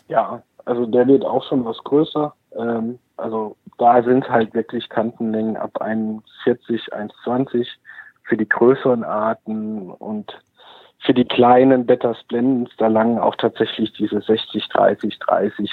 Ja, 0.08 0.42
also 0.64 0.86
der 0.86 1.06
wird 1.06 1.24
auch 1.24 1.44
schon 1.48 1.64
was 1.64 1.78
größer. 1.84 2.34
Ähm, 2.56 2.98
also 3.16 3.56
da 3.78 4.02
sind 4.02 4.28
halt 4.28 4.54
wirklich 4.54 4.88
Kantenlängen 4.88 5.56
ab 5.56 5.80
1,40, 5.82 6.92
1,20 6.92 7.66
für 8.24 8.36
die 8.36 8.48
größeren 8.48 9.04
Arten 9.04 9.90
und 9.90 10.32
für 11.00 11.14
die 11.14 11.24
kleinen 11.24 11.86
Beta 11.86 12.14
Splendens, 12.14 12.70
da 12.76 12.88
langen 12.88 13.18
auch 13.18 13.36
tatsächlich 13.36 13.92
diese 13.92 14.20
60, 14.20 14.68
30, 14.68 15.18
30 15.20 15.70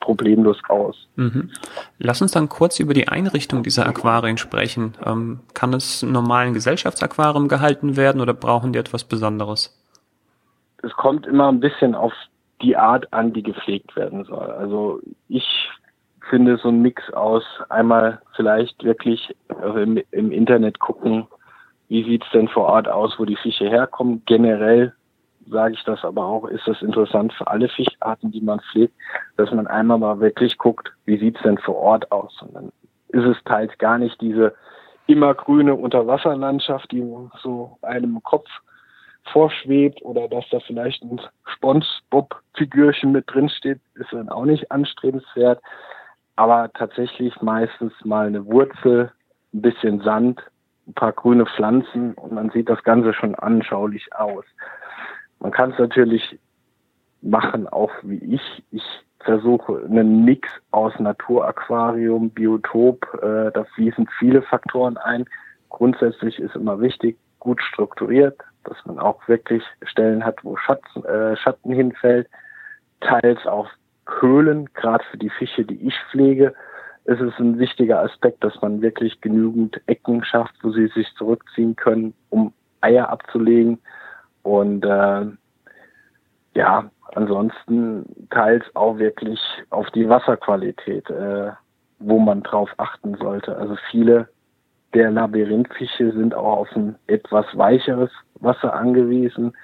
problemlos 0.00 0.56
aus. 0.68 0.96
Mhm. 1.16 1.50
Lass 1.98 2.22
uns 2.22 2.32
dann 2.32 2.48
kurz 2.48 2.78
über 2.78 2.94
die 2.94 3.08
Einrichtung 3.08 3.62
dieser 3.62 3.86
Aquarien 3.86 4.38
sprechen. 4.38 4.94
Ähm, 5.04 5.40
kann 5.52 5.74
es 5.74 6.02
im 6.02 6.12
normalen 6.12 6.54
Gesellschaftsaquarium 6.54 7.48
gehalten 7.48 7.96
werden 7.96 8.20
oder 8.20 8.34
brauchen 8.34 8.72
die 8.72 8.78
etwas 8.78 9.04
Besonderes? 9.04 9.77
Es 10.82 10.92
kommt 10.92 11.26
immer 11.26 11.48
ein 11.48 11.60
bisschen 11.60 11.94
auf 11.94 12.12
die 12.62 12.76
Art 12.76 13.12
an, 13.12 13.32
die 13.32 13.42
gepflegt 13.42 13.94
werden 13.96 14.24
soll. 14.24 14.50
Also 14.50 15.00
ich 15.28 15.68
finde 16.28 16.58
so 16.58 16.68
ein 16.68 16.82
Mix 16.82 17.10
aus 17.12 17.44
einmal 17.68 18.20
vielleicht 18.36 18.84
wirklich 18.84 19.34
im, 19.74 20.00
im 20.10 20.30
Internet 20.30 20.78
gucken, 20.78 21.26
wie 21.88 22.04
sieht's 22.04 22.26
denn 22.32 22.48
vor 22.48 22.66
Ort 22.66 22.88
aus, 22.88 23.18
wo 23.18 23.24
die 23.24 23.36
Fische 23.36 23.68
herkommen. 23.68 24.22
Generell 24.26 24.92
sage 25.50 25.74
ich 25.74 25.84
das 25.84 26.04
aber 26.04 26.26
auch, 26.26 26.44
ist 26.46 26.66
das 26.66 26.82
interessant 26.82 27.32
für 27.32 27.46
alle 27.46 27.68
Fischarten, 27.68 28.30
die 28.30 28.42
man 28.42 28.60
pflegt, 28.60 28.94
dass 29.36 29.50
man 29.50 29.66
einmal 29.66 29.98
mal 29.98 30.20
wirklich 30.20 30.58
guckt, 30.58 30.92
wie 31.06 31.18
sieht's 31.18 31.40
denn 31.42 31.58
vor 31.58 31.76
Ort 31.76 32.12
aus. 32.12 32.42
Und 32.42 32.54
dann 32.54 32.72
ist 33.08 33.24
es 33.24 33.42
teils 33.44 33.76
gar 33.78 33.98
nicht 33.98 34.20
diese 34.20 34.54
immergrüne 35.06 35.74
Unterwasserlandschaft, 35.74 36.92
die 36.92 37.02
so 37.42 37.78
einem 37.80 38.22
Kopf 38.22 38.48
vorschwebt 39.32 40.02
oder 40.02 40.28
dass 40.28 40.44
da 40.50 40.60
vielleicht 40.60 41.02
ein 41.02 41.20
Spongebob-Figürchen 41.44 43.12
mit 43.12 43.24
drin 43.32 43.48
steht, 43.48 43.80
ist 43.94 44.12
dann 44.12 44.28
auch 44.28 44.44
nicht 44.44 44.70
anstrebenswert 44.70 45.60
aber 46.38 46.72
tatsächlich 46.72 47.42
meistens 47.42 47.92
mal 48.04 48.28
eine 48.28 48.46
Wurzel, 48.46 49.10
ein 49.52 49.60
bisschen 49.60 50.00
Sand, 50.02 50.40
ein 50.86 50.94
paar 50.94 51.10
grüne 51.10 51.46
Pflanzen 51.46 52.14
und 52.14 52.36
dann 52.36 52.50
sieht 52.50 52.68
das 52.68 52.80
Ganze 52.84 53.12
schon 53.12 53.34
anschaulich 53.34 54.14
aus. 54.14 54.44
Man 55.40 55.50
kann 55.50 55.72
es 55.72 55.78
natürlich 55.80 56.38
machen, 57.22 57.66
auch 57.66 57.90
wie 58.02 58.36
ich. 58.36 58.62
Ich 58.70 58.84
versuche 59.18 59.82
einen 59.84 60.24
Mix 60.24 60.48
aus 60.70 60.92
Naturaquarium, 61.00 62.30
Biotop, 62.30 63.04
äh, 63.20 63.50
da 63.50 63.64
fließen 63.74 64.08
viele 64.20 64.42
Faktoren 64.42 64.96
ein. 64.96 65.24
Grundsätzlich 65.70 66.38
ist 66.38 66.54
immer 66.54 66.80
wichtig, 66.80 67.18
gut 67.40 67.60
strukturiert, 67.62 68.38
dass 68.68 68.84
man 68.84 68.98
auch 68.98 69.26
wirklich 69.28 69.62
Stellen 69.82 70.24
hat, 70.24 70.44
wo 70.44 70.56
Schatten, 70.56 71.04
äh, 71.04 71.36
Schatten 71.36 71.72
hinfällt, 71.72 72.28
teils 73.00 73.46
auch 73.46 73.68
Höhlen, 74.20 74.68
gerade 74.74 75.04
für 75.10 75.18
die 75.18 75.30
Fische, 75.30 75.64
die 75.64 75.86
ich 75.86 75.94
pflege, 76.10 76.54
ist 77.04 77.20
es 77.20 77.32
ein 77.38 77.58
wichtiger 77.58 78.02
Aspekt, 78.02 78.44
dass 78.44 78.60
man 78.60 78.82
wirklich 78.82 79.20
genügend 79.20 79.80
Ecken 79.86 80.24
schafft, 80.24 80.54
wo 80.62 80.70
sie 80.70 80.88
sich 80.88 81.08
zurückziehen 81.16 81.76
können, 81.76 82.14
um 82.30 82.52
Eier 82.80 83.08
abzulegen. 83.08 83.78
Und 84.42 84.84
äh, 84.84 85.26
ja, 86.54 86.90
ansonsten 87.14 88.04
teils 88.30 88.64
auch 88.74 88.98
wirklich 88.98 89.40
auf 89.70 89.90
die 89.90 90.08
Wasserqualität, 90.08 91.08
äh, 91.10 91.52
wo 91.98 92.18
man 92.18 92.42
drauf 92.42 92.70
achten 92.76 93.16
sollte. 93.16 93.56
Also 93.56 93.76
viele 93.90 94.28
der 94.94 95.10
Labyrinthfische 95.10 96.12
sind 96.12 96.34
auch 96.34 96.58
auf 96.58 96.76
ein 96.76 96.96
etwas 97.06 97.46
weicheres 97.56 98.10
Wasser 98.40 98.74
angewiesen. 98.74 99.56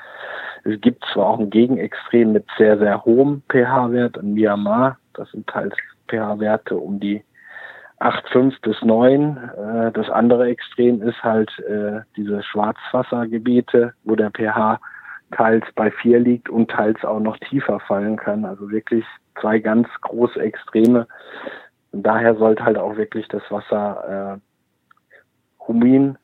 Es 0.65 0.81
gibt 0.81 1.05
zwar 1.13 1.27
auch 1.27 1.39
ein 1.39 1.51
Gegenextrem 1.51 2.33
mit 2.33 2.47
sehr, 2.59 2.79
sehr 2.79 3.05
hohem 3.05 3.43
pH-Wert 3.51 4.17
in 4.17 4.35
Myanmar. 4.35 4.99
Das 5.15 5.31
sind 5.31 5.47
teils 5.47 5.75
pH-Werte 6.09 6.77
um 6.77 7.01
die 7.01 7.23
8,5 8.01 8.61
bis 8.63 8.83
9. 8.83 9.37
Äh, 9.37 9.93
das 9.93 10.11
andere 10.11 10.49
Extrem 10.49 11.03
ist 11.03 11.23
halt 11.23 11.51
äh, 11.61 12.01
diese 12.17 12.43
Schwarzwassergebiete, 12.43 13.95
wo 14.05 14.15
der 14.17 14.31
pH 14.31 14.81
teils 15.33 15.65
bei 15.75 15.91
4 15.91 16.21
liegt 16.21 16.49
und 16.49 16.71
teils 16.71 17.05
auch 17.05 17.21
noch 17.21 17.39
tiefer 17.39 17.81
fallen 17.81 18.17
kann. 18.17 18.45
Also 18.45 18.71
wirklich 18.71 19.05
zwei 19.41 19.59
ganz 19.59 19.89
große 20.03 20.41
Extreme. 20.41 21.07
Und 21.93 22.03
daher 22.03 22.35
sollte 22.37 22.65
halt 22.65 22.79
auch 22.79 22.97
wirklich 22.97 23.29
das 23.29 23.43
Wasser 23.51 24.39
äh, 24.39 24.54
Humin 25.67 26.19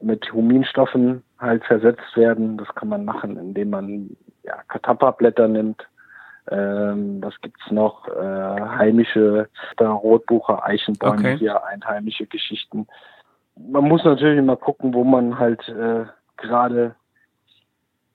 mit 0.00 0.32
Huminstoffen 0.32 1.22
halt 1.38 1.64
versetzt 1.64 2.16
werden. 2.16 2.56
Das 2.56 2.68
kann 2.74 2.88
man 2.88 3.04
machen, 3.04 3.36
indem 3.36 3.70
man 3.70 4.16
ja, 4.42 4.56
Katappa-Blätter 4.68 5.48
nimmt. 5.48 5.86
Ähm, 6.50 7.22
was 7.22 7.38
gibt's 7.42 7.70
noch? 7.70 8.08
Äh, 8.08 8.60
heimische 8.60 9.48
Rotbucher, 9.78 10.64
Eichenbäume, 10.64 11.18
okay. 11.18 11.38
hier 11.38 11.64
einheimische 11.64 12.26
Geschichten. 12.26 12.86
Man 13.56 13.84
muss 13.84 14.04
natürlich 14.04 14.38
immer 14.38 14.56
gucken, 14.56 14.94
wo 14.94 15.04
man 15.04 15.38
halt 15.38 15.68
äh, 15.68 16.06
gerade 16.38 16.94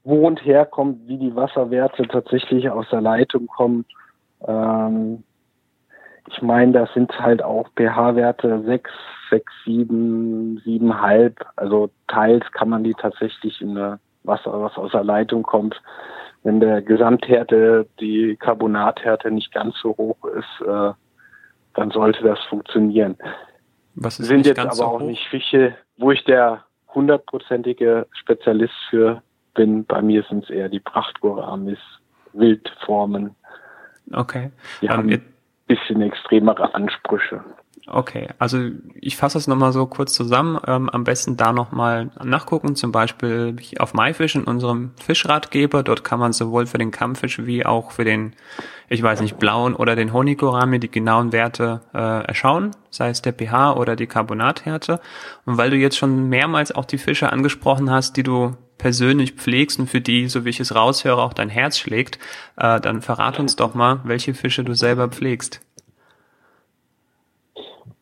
wohnt, 0.03 0.43
herkommt, 0.43 1.07
wie 1.07 1.17
die 1.17 1.35
Wasserwerte 1.35 2.07
tatsächlich 2.07 2.69
aus 2.69 2.87
der 2.91 3.01
Leitung 3.01 3.47
kommen. 3.47 3.85
Ähm, 4.47 5.23
ich 6.27 6.41
meine, 6.41 6.71
das 6.71 6.93
sind 6.93 7.17
halt 7.19 7.43
auch 7.43 7.67
pH-Werte 7.75 8.63
6, 8.65 8.91
6, 9.29 9.53
7, 9.65 10.61
7,5. 10.65 11.33
Also 11.55 11.89
teils 12.07 12.45
kann 12.51 12.69
man 12.69 12.83
die 12.83 12.93
tatsächlich 12.93 13.61
in 13.61 13.77
eine 13.77 13.99
Wasser, 14.23 14.61
was 14.61 14.75
aus 14.77 14.91
der 14.91 15.03
Leitung 15.03 15.43
kommt. 15.43 15.81
Wenn 16.43 16.59
der 16.59 16.81
Gesamthärte, 16.81 17.87
die 17.99 18.37
Carbonathärte 18.37 19.31
nicht 19.31 19.51
ganz 19.53 19.75
so 19.81 19.95
hoch 19.97 20.23
ist, 20.25 20.67
äh, 20.67 20.91
dann 21.73 21.91
sollte 21.91 22.23
das 22.23 22.39
funktionieren. 22.49 23.17
Was 23.95 24.19
ist 24.19 24.27
sind 24.27 24.45
jetzt 24.45 24.59
aber 24.59 24.71
so 24.71 24.83
auch 24.83 24.99
hoch? 24.99 25.05
nicht 25.05 25.27
Fische, 25.27 25.75
wo 25.97 26.11
ich 26.11 26.23
der 26.23 26.63
hundertprozentige 26.93 28.07
Spezialist 28.11 28.73
für 28.89 29.21
bin. 29.53 29.85
Bei 29.85 30.01
mir 30.01 30.23
sind 30.23 30.43
es 30.43 30.49
eher 30.49 30.69
die 30.69 30.79
Prachtgoramis, 30.79 31.79
Wildformen. 32.33 33.35
Okay. 34.13 34.51
Die 34.81 34.87
um, 34.87 34.91
haben 34.91 35.23
bisschen 35.67 36.01
extremere 36.01 36.73
Ansprüche. 36.73 37.43
Okay, 37.87 38.29
also 38.39 38.57
ich 38.95 39.15
fasse 39.15 39.37
das 39.37 39.47
nochmal 39.47 39.71
so 39.71 39.85
kurz 39.85 40.13
zusammen. 40.13 40.59
Ähm, 40.65 40.89
am 40.89 41.03
besten 41.03 41.37
da 41.37 41.53
nochmal 41.53 42.09
nachgucken, 42.23 42.75
zum 42.75 42.91
Beispiel 42.91 43.55
auf 43.77 43.93
MyFish 43.93 44.35
in 44.35 44.45
unserem 44.45 44.91
Fischratgeber. 44.99 45.83
Dort 45.83 46.03
kann 46.03 46.19
man 46.19 46.33
sowohl 46.33 46.65
für 46.65 46.79
den 46.79 46.89
Kampffisch 46.89 47.45
wie 47.45 47.63
auch 47.63 47.91
für 47.91 48.03
den, 48.03 48.33
ich 48.89 49.03
weiß 49.03 49.21
nicht, 49.21 49.37
blauen 49.37 49.75
oder 49.75 49.95
den 49.95 50.13
Honigorami 50.13 50.79
die 50.79 50.89
genauen 50.89 51.31
Werte 51.31 51.81
äh, 51.93 52.25
erschauen, 52.25 52.71
sei 52.89 53.09
es 53.09 53.21
der 53.21 53.33
pH 53.33 53.73
oder 53.75 53.95
die 53.95 54.07
Carbonathärte. 54.07 54.99
Und 55.45 55.57
weil 55.57 55.69
du 55.69 55.77
jetzt 55.77 55.97
schon 55.97 56.27
mehrmals 56.27 56.73
auch 56.73 56.85
die 56.85 56.97
Fische 56.97 57.31
angesprochen 57.31 57.91
hast, 57.91 58.17
die 58.17 58.23
du 58.23 58.55
persönlich 58.77 59.33
pflegst 59.33 59.79
und 59.79 59.87
für 59.87 60.01
die, 60.01 60.27
so 60.27 60.45
wie 60.45 60.49
ich 60.49 60.59
es 60.59 60.75
raushöre, 60.75 61.21
auch 61.21 61.33
dein 61.33 61.49
Herz 61.49 61.77
schlägt, 61.77 62.19
äh, 62.57 62.79
dann 62.79 63.01
verrat 63.01 63.39
uns 63.39 63.55
doch 63.55 63.73
mal, 63.73 63.99
welche 64.03 64.33
Fische 64.33 64.63
du 64.63 64.73
selber 64.73 65.09
pflegst 65.09 65.61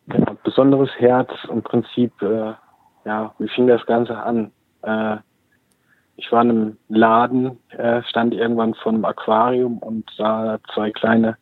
ja, 0.08 0.36
besonderes 0.44 0.90
Herz 0.98 1.30
im 1.50 1.62
Prinzip, 1.62 2.12
äh, 2.22 2.54
ja, 3.06 3.34
wie 3.40 3.48
fing 3.50 3.68
das 3.68 3.86
Ganze 3.86 4.18
an? 4.18 4.52
Äh, 4.82 5.18
ich 6.16 6.32
war 6.32 6.42
in 6.44 6.50
einem 6.50 6.78
Laden, 6.90 7.58
äh, 7.70 8.04
stand 8.04 8.34
irgendwann 8.34 8.76
vor 8.76 8.92
einem 8.92 9.06
Aquarium 9.06 9.80
und 9.80 10.10
sah 10.16 10.60
zwei 10.74 10.92
kleine, 10.92 11.38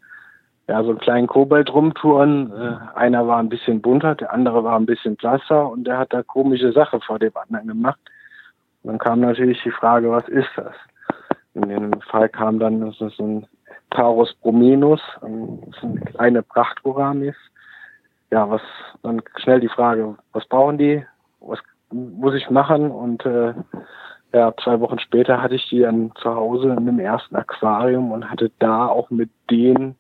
ja, 0.68 0.82
so 0.84 0.92
einen 0.92 1.00
kleinen 1.00 1.28
Kobold 1.28 1.74
rumtouren. 1.74 2.52
Äh, 2.52 2.98
einer 2.98 3.28
war 3.28 3.40
ein 3.40 3.50
bisschen 3.50 3.82
bunter, 3.82 4.16
der 4.16 4.32
andere 4.32 4.64
war 4.64 4.78
ein 4.78 4.86
bisschen 4.86 5.16
blasser 5.16 5.70
und 5.70 5.86
der 5.86 5.98
hat 5.98 6.14
da 6.14 6.24
komische 6.24 6.72
Sache 6.72 7.00
vor 7.02 7.20
dem 7.20 7.36
anderen 7.36 7.68
gemacht. 7.68 8.00
Und 8.84 8.90
dann 8.90 9.00
kam 9.00 9.20
natürlich 9.20 9.62
die 9.64 9.72
Frage, 9.72 10.12
was 10.12 10.28
ist 10.28 10.50
das? 10.56 10.74
In 11.54 11.70
dem 11.70 12.02
Fall 12.02 12.30
kam 12.30 12.60
dann, 12.60 12.82
das 12.82 13.00
ist 13.02 13.20
ein 13.20 13.46
Taurus 13.90 14.34
bromenus, 14.42 15.02
eine 16.18 16.44
Prachtgoramis 16.44 17.36
ja, 18.32 18.50
was 18.50 18.62
dann 19.04 19.22
schnell 19.38 19.60
die 19.60 19.68
Frage, 19.68 20.16
was 20.32 20.48
brauchen 20.48 20.78
die, 20.78 21.06
was 21.42 21.60
muss 21.92 22.34
ich 22.34 22.50
machen 22.50 22.90
und 22.90 23.26
äh, 23.26 23.54
ja, 24.34 24.54
zwei 24.64 24.80
Wochen 24.80 24.98
später 25.00 25.42
hatte 25.42 25.56
ich 25.56 25.68
die 25.68 25.82
dann 25.82 26.14
zu 26.16 26.34
Hause 26.34 26.70
in 26.70 26.86
dem 26.86 27.00
ersten 27.00 27.36
Aquarium 27.36 28.14
und 28.14 28.30
hatte 28.30 28.50
da 28.60 28.88
auch 28.88 29.10
mit 29.10 29.30
den 29.50 29.96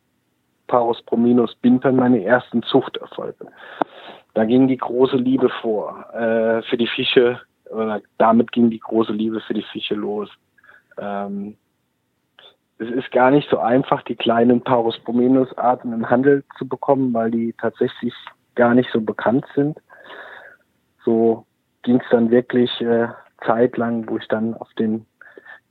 Parosprominus 0.67 1.53
Bimpern 1.55 1.97
meine 1.97 2.23
ersten 2.23 2.63
Zuchterfolge. 2.63 3.47
Da 4.33 4.45
ging 4.45 4.69
die 4.69 4.77
große 4.77 5.17
Liebe 5.17 5.49
vor 5.61 6.05
äh, 6.13 6.61
für 6.61 6.77
die 6.77 6.87
Fische, 6.87 7.41
oder 7.71 8.01
damit 8.17 8.51
ging 8.51 8.69
die 8.69 8.79
große 8.79 9.13
Liebe 9.13 9.41
für 9.41 9.53
die 9.53 9.65
Fische 9.71 9.95
los. 9.95 10.29
Ähm, 10.97 11.57
es 12.77 12.89
ist 12.89 13.11
gar 13.11 13.29
nicht 13.29 13.47
so 13.49 13.59
einfach, 13.59 14.01
die 14.03 14.15
kleinen 14.15 14.61
Parosprominus-Arten 14.61 15.93
im 15.93 16.09
Handel 16.09 16.43
zu 16.57 16.67
bekommen, 16.67 17.13
weil 17.13 17.29
die 17.29 17.53
tatsächlich 17.53 18.13
gar 18.55 18.73
nicht 18.73 18.89
so 18.91 19.01
bekannt 19.01 19.45
sind. 19.55 19.77
So 21.05 21.45
ging 21.83 21.99
es 21.99 22.09
dann 22.09 22.31
wirklich 22.31 22.81
äh, 22.81 23.07
zeitlang, 23.45 24.09
wo 24.09 24.17
ich 24.17 24.27
dann 24.27 24.55
auf 24.55 24.71
den 24.73 25.05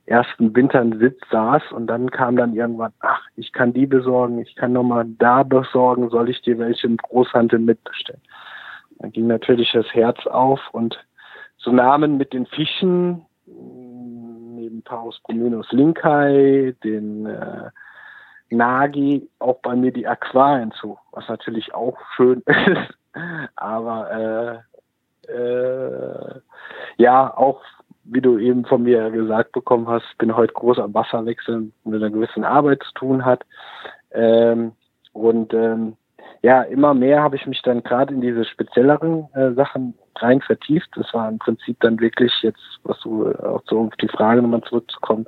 ersten 0.05 0.55
Wintern 0.55 0.99
Sitz 0.99 1.19
saß 1.29 1.71
und 1.71 1.87
dann 1.87 2.09
kam 2.11 2.35
dann 2.35 2.53
irgendwann, 2.53 2.93
ach, 2.99 3.21
ich 3.35 3.53
kann 3.53 3.73
die 3.73 3.85
besorgen, 3.85 4.39
ich 4.39 4.55
kann 4.55 4.73
nochmal 4.73 5.05
da 5.19 5.43
besorgen, 5.43 6.09
soll 6.09 6.29
ich 6.29 6.41
dir 6.41 6.57
welche 6.57 6.87
im 6.87 6.97
Großhandel 6.97 7.59
mitbestellen? 7.59 8.21
Dann 8.99 9.11
ging 9.11 9.27
natürlich 9.27 9.71
das 9.71 9.91
Herz 9.93 10.25
auf 10.27 10.59
und 10.71 10.97
so 11.61 11.71
Namen 11.71 12.17
mit 12.17 12.33
den 12.33 12.45
Fischen, 12.47 13.25
neben 13.45 14.81
Paus 14.83 15.19
Communus 15.23 15.71
Linkai, 15.71 16.75
den 16.83 17.25
äh, 17.25 17.69
Nagi, 18.49 19.29
auch 19.39 19.59
bei 19.61 19.75
mir 19.75 19.91
die 19.91 20.07
Aquarien 20.07 20.71
zu, 20.71 20.97
was 21.11 21.27
natürlich 21.29 21.73
auch 21.73 21.97
schön 22.15 22.41
ist, 22.45 22.97
aber 23.55 24.63
äh, 25.27 25.31
äh, 25.31 26.41
ja, 26.97 27.35
auch 27.35 27.61
wie 28.03 28.21
du 28.21 28.39
eben 28.39 28.65
von 28.65 28.83
mir 28.83 29.11
gesagt 29.11 29.51
bekommen 29.51 29.87
hast, 29.87 30.05
bin 30.17 30.35
heute 30.35 30.53
groß 30.53 30.79
am 30.79 30.93
Wasserwechseln, 30.93 31.71
mit 31.83 32.01
einer 32.01 32.09
gewissen 32.09 32.43
Arbeit 32.43 32.81
zu 32.83 32.93
tun 32.93 33.25
hat. 33.25 33.43
Ähm, 34.11 34.73
und 35.13 35.53
ähm, 35.53 35.97
ja, 36.41 36.63
immer 36.63 36.93
mehr 36.93 37.21
habe 37.21 37.35
ich 37.35 37.45
mich 37.45 37.61
dann 37.61 37.83
gerade 37.83 38.13
in 38.13 38.21
diese 38.21 38.45
spezielleren 38.45 39.27
äh, 39.33 39.53
Sachen 39.53 39.93
rein 40.15 40.41
vertieft. 40.41 40.89
Das 40.95 41.13
war 41.13 41.29
im 41.29 41.37
Prinzip 41.37 41.79
dann 41.81 41.99
wirklich 41.99 42.33
jetzt, 42.41 42.79
was 42.83 42.99
du 43.01 43.27
äh, 43.27 43.37
auch 43.43 43.61
so 43.67 43.81
auf 43.81 43.95
die 44.01 44.07
Frage 44.07 44.41
nochmal 44.41 44.61
zurückzukommen. 44.61 45.25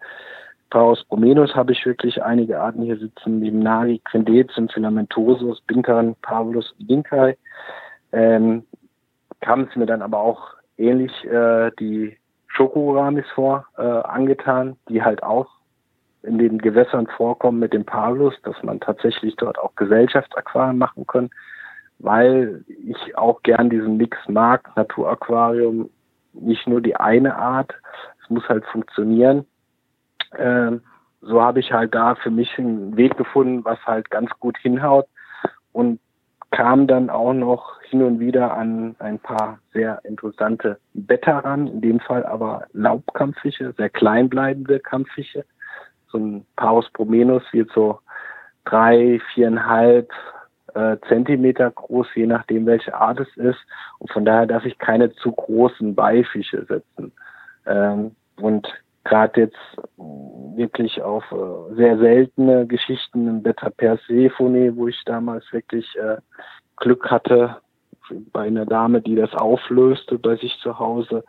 Paus 0.71 1.03
bromenus 1.03 1.53
habe 1.53 1.71
ich 1.71 1.85
wirklich 1.85 2.23
einige 2.23 2.59
Arten 2.59 2.81
hier 2.81 2.97
sitzen, 2.97 3.39
neben 3.39 3.59
Nari, 3.59 4.01
Quindezim, 4.05 4.69
Filamentosus, 4.69 5.61
Binkern, 5.61 6.15
Pavlus 6.23 6.71
und 6.79 6.89
Dinkai. 6.89 7.37
Ähm, 8.11 8.65
kam 9.41 9.67
es 9.69 9.75
mir 9.75 9.85
dann 9.85 10.01
aber 10.01 10.17
auch 10.17 10.55
ähnlich 10.77 11.11
äh, 11.25 11.69
die 11.79 12.17
Schokoramis 12.47 13.25
vor 13.35 13.67
äh, 13.77 13.81
angetan, 13.81 14.77
die 14.89 15.03
halt 15.03 15.21
auch 15.21 15.47
in 16.23 16.37
den 16.37 16.57
Gewässern 16.57 17.07
vorkommen 17.07 17.59
mit 17.59 17.73
dem 17.73 17.85
Pavlus, 17.85 18.33
dass 18.43 18.61
man 18.63 18.79
tatsächlich 18.79 19.35
dort 19.35 19.59
auch 19.59 19.75
Gesellschaftsaquarien 19.75 20.77
machen 20.77 21.05
kann, 21.05 21.29
weil 21.99 22.63
ich 22.67 23.17
auch 23.17 23.43
gern 23.43 23.69
diesen 23.69 23.97
Mix 23.97 24.17
mag, 24.27 24.75
Naturaquarium, 24.75 25.89
nicht 26.33 26.67
nur 26.67 26.81
die 26.81 26.95
eine 26.95 27.35
Art, 27.35 27.73
es 28.23 28.29
muss 28.29 28.47
halt 28.49 28.65
funktionieren. 28.65 29.45
Ähm, 30.37 30.81
so 31.21 31.41
habe 31.41 31.59
ich 31.59 31.71
halt 31.71 31.93
da 31.93 32.15
für 32.15 32.31
mich 32.31 32.57
einen 32.57 32.97
Weg 32.97 33.17
gefunden, 33.17 33.63
was 33.63 33.79
halt 33.85 34.09
ganz 34.09 34.29
gut 34.39 34.57
hinhaut 34.57 35.05
und 35.71 35.99
kam 36.51 36.85
dann 36.85 37.09
auch 37.09 37.33
noch 37.33 37.81
hin 37.81 38.03
und 38.03 38.19
wieder 38.19 38.53
an 38.53 38.95
ein 38.99 39.19
paar 39.19 39.59
sehr 39.73 40.03
interessante 40.03 40.77
Beta 40.93 41.39
ran, 41.39 41.67
in 41.67 41.81
dem 41.81 41.99
Fall 41.99 42.25
aber 42.25 42.67
Laubkampffische, 42.73 43.73
sehr 43.75 43.89
klein 43.89 44.29
bleibende 44.29 44.79
Kampffische. 44.79 45.45
So 46.13 46.19
ein 46.19 46.45
Paus 46.55 46.89
promenus 46.93 47.43
wird 47.51 47.71
so 47.73 47.99
drei, 48.65 49.19
viereinhalb 49.33 50.09
äh, 50.75 50.97
Zentimeter 51.07 51.71
groß, 51.71 52.07
je 52.15 52.27
nachdem 52.27 52.67
welche 52.67 52.93
Art 52.93 53.19
es 53.19 53.35
ist. 53.35 53.59
Und 53.97 54.11
von 54.11 54.23
daher 54.23 54.45
darf 54.45 54.63
ich 54.63 54.77
keine 54.77 55.11
zu 55.15 55.31
großen 55.31 55.95
Beifische 55.95 56.65
setzen. 56.65 57.11
Ähm, 57.65 58.15
und 58.37 58.67
gerade 59.03 59.41
jetzt 59.41 59.57
wirklich 60.55 61.01
auf 61.01 61.23
äh, 61.31 61.75
sehr 61.75 61.97
seltene 61.97 62.67
Geschichten 62.67 63.27
im 63.27 63.43
Beta 63.43 63.69
Persephone, 63.71 64.75
wo 64.77 64.87
ich 64.87 65.01
damals 65.05 65.51
wirklich 65.51 65.87
äh, 65.97 66.17
Glück 66.77 67.09
hatte 67.09 67.57
bei 68.31 68.43
einer 68.47 68.65
Dame, 68.65 69.01
die 69.01 69.15
das 69.15 69.33
auflöste 69.33 70.19
bei 70.19 70.35
sich 70.35 70.57
zu 70.59 70.77
Hause 70.77 71.23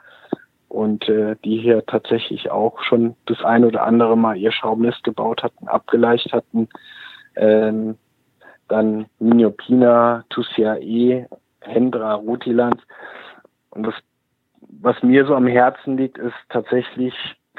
und 0.74 1.08
äh, 1.08 1.36
die 1.44 1.58
hier 1.58 1.86
tatsächlich 1.86 2.50
auch 2.50 2.82
schon 2.82 3.14
das 3.26 3.42
ein 3.44 3.64
oder 3.64 3.84
andere 3.84 4.16
Mal 4.16 4.36
ihr 4.36 4.50
Schaumnest 4.50 5.04
gebaut 5.04 5.44
hatten, 5.44 5.68
abgeleicht 5.68 6.32
hatten. 6.32 6.68
Ähm, 7.36 7.96
dann 8.66 9.06
Miniopina, 9.20 10.24
Tussiae, 10.30 11.26
Hendra, 11.60 12.14
Rutiland. 12.14 12.82
Und 13.70 13.86
das, 13.86 13.94
was 14.82 15.00
mir 15.02 15.24
so 15.26 15.36
am 15.36 15.46
Herzen 15.46 15.96
liegt, 15.96 16.18
ist 16.18 16.34
tatsächlich 16.48 17.14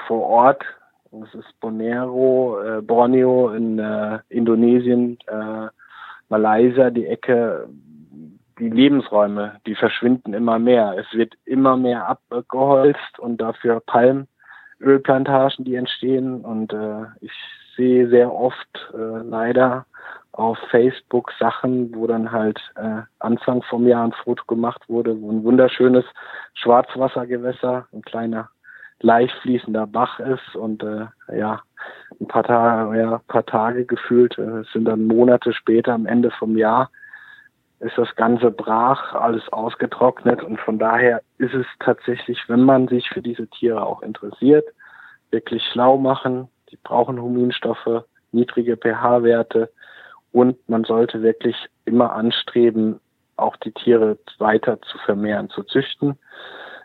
vor 0.07 0.23
Ort. 0.23 0.65
Das 1.11 1.33
ist 1.35 1.59
Bonero, 1.61 2.59
äh, 2.61 2.81
Borneo 2.81 3.51
in 3.51 3.79
äh, 3.79 4.19
Indonesien, 4.27 5.17
äh, 5.27 5.67
Malaysia, 6.27 6.89
die 6.89 7.05
Ecke, 7.05 7.69
die 8.59 8.69
Lebensräume, 8.69 9.59
die 9.65 9.75
verschwinden 9.75 10.33
immer 10.33 10.59
mehr. 10.59 10.95
Es 10.97 11.17
wird 11.17 11.33
immer 11.45 11.77
mehr 11.77 12.07
abgeholzt 12.07 13.19
und 13.19 13.37
dafür 13.41 13.81
Palmölplantagen, 13.81 15.65
die 15.65 15.75
entstehen. 15.75 16.43
Und 16.43 16.73
äh, 16.73 17.05
ich 17.21 17.31
sehe 17.75 18.07
sehr 18.09 18.33
oft 18.33 18.93
äh, 18.93 19.21
leider 19.23 19.85
auf 20.31 20.57
Facebook 20.69 21.31
Sachen, 21.39 21.95
wo 21.95 22.07
dann 22.07 22.31
halt 22.31 22.59
äh, 22.75 23.01
Anfang 23.19 23.61
vom 23.63 23.87
Jahr 23.87 24.05
ein 24.05 24.13
Foto 24.23 24.43
gemacht 24.45 24.87
wurde, 24.89 25.19
wo 25.21 25.31
ein 25.31 25.43
wunderschönes 25.43 26.05
Schwarzwassergewässer, 26.55 27.87
ein 27.93 28.01
kleiner 28.01 28.49
leicht 29.01 29.35
fließender 29.41 29.87
Bach 29.87 30.19
ist 30.19 30.55
und 30.55 30.83
äh, 30.83 31.07
ja, 31.37 31.61
ein 32.19 32.27
paar 32.27 32.43
Tage, 32.43 32.97
ja, 32.97 33.21
paar 33.27 33.45
Tage 33.45 33.85
gefühlt, 33.85 34.37
äh, 34.37 34.63
sind 34.73 34.85
dann 34.85 35.07
Monate 35.07 35.53
später 35.53 35.93
am 35.93 36.05
Ende 36.05 36.31
vom 36.31 36.57
Jahr, 36.57 36.89
ist 37.85 37.97
das 37.97 38.15
Ganze 38.15 38.49
brach, 38.49 39.13
alles 39.13 39.47
ausgetrocknet 39.53 40.43
und 40.43 40.59
von 40.59 40.79
daher 40.79 41.21
ist 41.37 41.53
es 41.53 41.67
tatsächlich, 41.79 42.39
wenn 42.47 42.61
man 42.63 42.87
sich 42.87 43.07
für 43.09 43.21
diese 43.21 43.47
Tiere 43.47 43.85
auch 43.85 44.01
interessiert, 44.01 44.65
wirklich 45.29 45.63
schlau 45.71 45.97
machen. 45.97 46.47
Die 46.71 46.77
brauchen 46.77 47.21
Huminstoffe, 47.21 48.05
niedrige 48.31 48.75
pH-Werte 48.75 49.69
und 50.31 50.57
man 50.67 50.83
sollte 50.83 51.21
wirklich 51.21 51.55
immer 51.85 52.13
anstreben, 52.13 52.99
auch 53.37 53.55
die 53.57 53.71
Tiere 53.71 54.17
weiter 54.39 54.81
zu 54.81 54.97
vermehren, 54.99 55.49
zu 55.51 55.61
züchten. 55.63 56.17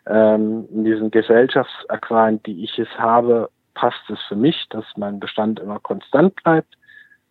Ähm, 0.06 0.68
in 0.70 0.84
diesen 0.84 1.10
Gesellschaftsaquarien, 1.10 2.42
die 2.42 2.62
ich 2.62 2.78
es 2.78 2.90
habe, 2.98 3.48
passt 3.72 4.10
es 4.10 4.20
für 4.28 4.36
mich, 4.36 4.66
dass 4.68 4.84
mein 4.96 5.18
Bestand 5.18 5.60
immer 5.60 5.78
konstant 5.78 6.34
bleibt. 6.42 6.76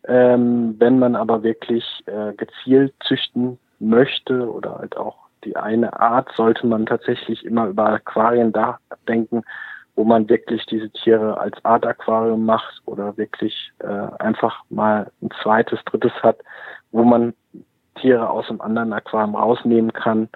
Ähm, 0.08 0.76
wenn 0.78 0.98
man 0.98 1.14
aber 1.14 1.42
wirklich 1.42 1.84
äh, 2.06 2.32
gezielt 2.34 2.94
züchten 3.06 3.58
möchte 3.78 4.50
oder 4.50 4.78
halt 4.78 4.96
auch 4.96 5.16
die 5.44 5.56
eine 5.56 5.98
Art, 5.98 6.30
sollte 6.36 6.66
man 6.66 6.86
tatsächlich 6.86 7.44
immer 7.44 7.66
über 7.66 7.86
Aquarien 7.86 8.52
da 8.52 8.78
denken, 9.08 9.42
wo 9.94 10.04
man 10.04 10.28
wirklich 10.28 10.64
diese 10.66 10.90
Tiere 10.90 11.38
als 11.38 11.62
Art 11.64 11.86
Aquarium 11.86 12.44
macht 12.44 12.80
oder 12.86 13.16
wirklich 13.16 13.72
äh, 13.80 14.08
einfach 14.18 14.62
mal 14.70 15.10
ein 15.22 15.30
zweites, 15.42 15.80
drittes 15.84 16.12
hat, 16.22 16.38
wo 16.92 17.02
man 17.04 17.34
Tiere 17.96 18.28
aus 18.28 18.48
einem 18.48 18.60
anderen 18.60 18.92
Aquarium 18.92 19.34
rausnehmen 19.34 19.92
kann 19.92 20.28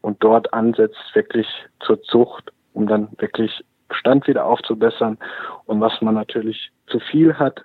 und 0.00 0.22
dort 0.22 0.52
ansetzt 0.52 0.98
wirklich 1.14 1.46
zur 1.80 2.02
Zucht, 2.02 2.52
um 2.74 2.86
dann 2.86 3.08
wirklich 3.18 3.64
Bestand 3.88 4.26
wieder 4.26 4.46
aufzubessern. 4.46 5.18
Und 5.66 5.80
was 5.80 6.00
man 6.00 6.14
natürlich 6.14 6.72
zu 6.86 6.98
viel 6.98 7.34
hat, 7.38 7.64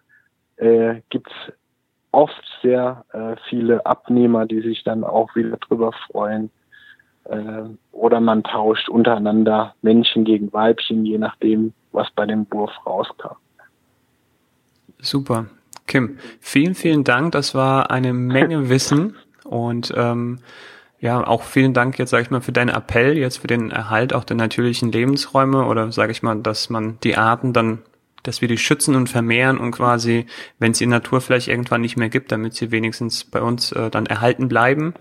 äh, 0.57 1.01
gibt 1.09 1.29
es 1.29 1.53
oft 2.11 2.43
sehr 2.61 3.05
äh, 3.13 3.35
viele 3.49 3.85
Abnehmer, 3.85 4.45
die 4.45 4.61
sich 4.61 4.83
dann 4.83 5.03
auch 5.03 5.35
wieder 5.35 5.57
drüber 5.57 5.91
freuen. 6.07 6.49
Äh, 7.25 7.63
oder 7.91 8.19
man 8.19 8.43
tauscht 8.43 8.89
untereinander 8.89 9.75
Männchen 9.81 10.23
gegen 10.23 10.51
Weibchen, 10.53 11.05
je 11.05 11.17
nachdem, 11.17 11.73
was 11.91 12.09
bei 12.11 12.25
dem 12.25 12.47
Wurf 12.51 12.71
rauskam. 12.85 13.35
Super. 14.99 15.47
Kim, 15.85 16.17
vielen, 16.39 16.75
vielen 16.75 17.03
Dank. 17.03 17.31
Das 17.31 17.55
war 17.55 17.91
eine 17.91 18.13
Menge 18.13 18.69
Wissen 18.69 19.15
und 19.43 19.93
ähm, 19.95 20.39
ja, 20.99 21.25
auch 21.25 21.43
vielen 21.43 21.73
Dank 21.73 21.99
jetzt, 21.99 22.09
sage 22.09 22.23
ich 22.23 22.31
mal, 22.31 22.41
für 22.41 22.51
deinen 22.51 22.69
Appell, 22.69 23.17
jetzt 23.17 23.37
für 23.37 23.47
den 23.47 23.69
Erhalt 23.69 24.13
auch 24.13 24.23
der 24.23 24.35
natürlichen 24.35 24.91
Lebensräume 24.91 25.65
oder 25.65 25.91
sage 25.91 26.11
ich 26.11 26.23
mal, 26.23 26.41
dass 26.41 26.69
man 26.69 26.97
die 27.03 27.17
Arten 27.17 27.53
dann, 27.53 27.79
dass 28.27 28.41
wir 28.41 28.47
die 28.47 28.57
schützen 28.57 28.95
und 28.95 29.09
vermehren 29.09 29.57
und 29.57 29.71
quasi, 29.71 30.25
wenn 30.59 30.71
es 30.71 30.77
die 30.77 30.85
Natur 30.85 31.21
vielleicht 31.21 31.47
irgendwann 31.47 31.81
nicht 31.81 31.97
mehr 31.97 32.09
gibt, 32.09 32.31
damit 32.31 32.53
sie 32.53 32.71
wenigstens 32.71 33.23
bei 33.23 33.41
uns 33.41 33.71
äh, 33.71 33.89
dann 33.89 34.05
erhalten 34.05 34.47
bleiben. 34.47 34.93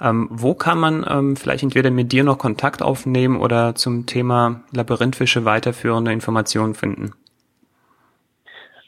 Ähm, 0.00 0.28
wo 0.30 0.54
kann 0.54 0.78
man 0.78 1.06
ähm, 1.08 1.36
vielleicht 1.36 1.62
entweder 1.62 1.90
mit 1.90 2.10
dir 2.10 2.24
noch 2.24 2.38
Kontakt 2.38 2.82
aufnehmen 2.82 3.36
oder 3.36 3.74
zum 3.74 4.06
Thema 4.06 4.62
Labyrinthfische 4.72 5.44
weiterführende 5.44 6.12
Informationen 6.12 6.74
finden? 6.74 7.12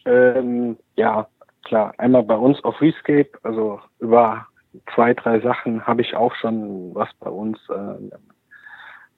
Ähm, 0.05 0.77
ja, 0.97 1.29
klar. 1.65 1.95
Einmal 1.99 2.25
bei 2.25 2.37
uns 2.37 2.63
auf 2.65 2.81
Rescape, 2.81 3.31
also 3.43 3.81
über 4.01 4.47
zwei, 4.95 5.15
drei 5.15 5.41
Sachen 5.41 5.87
habe 5.87 6.03
ich 6.03 6.15
auch 6.15 6.35
schon 6.35 6.95
was 6.95 7.09
bei 7.21 7.31
uns 7.31 7.59
äh, 7.69 8.17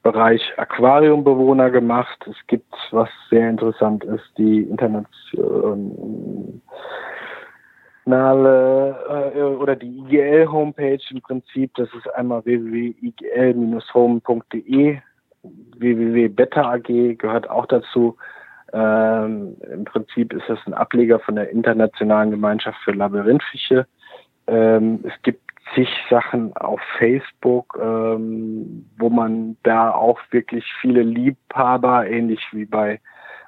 Bereich 0.02 0.42
Aquariumbewohner 0.56 1.70
gemacht. 1.70 2.18
Es 2.28 2.36
gibt, 2.46 2.74
was 2.90 3.08
sehr 3.30 3.48
interessant 3.50 4.04
ist, 4.04 4.24
die 4.38 4.62
internationale 4.62 6.62
äh, 9.34 9.42
oder 9.42 9.76
die 9.76 9.98
IGL-Homepage 9.98 11.02
im 11.10 11.20
Prinzip. 11.20 11.74
Das 11.74 11.90
ist 11.94 12.08
einmal 12.14 12.42
www.igl-home.de. 12.44 14.98
www.beta 15.42 16.72
AG 16.72 17.18
gehört 17.18 17.50
auch 17.50 17.66
dazu. 17.66 18.16
Ähm, 18.72 19.56
Im 19.72 19.84
Prinzip 19.84 20.32
ist 20.32 20.48
das 20.48 20.58
ein 20.66 20.74
Ableger 20.74 21.20
von 21.20 21.36
der 21.36 21.50
Internationalen 21.50 22.30
Gemeinschaft 22.30 22.78
für 22.84 22.92
Labyrinthfische. 22.92 23.86
Ähm, 24.46 25.00
es 25.04 25.12
gibt 25.22 25.47
zig 25.74 25.88
Sachen 26.10 26.56
auf 26.56 26.80
Facebook, 26.98 27.78
ähm, 27.80 28.88
wo 28.98 29.10
man 29.10 29.56
da 29.62 29.90
auch 29.90 30.18
wirklich 30.30 30.64
viele 30.80 31.02
Liebhaber, 31.02 32.06
ähnlich 32.06 32.40
wie 32.52 32.64
bei 32.64 33.00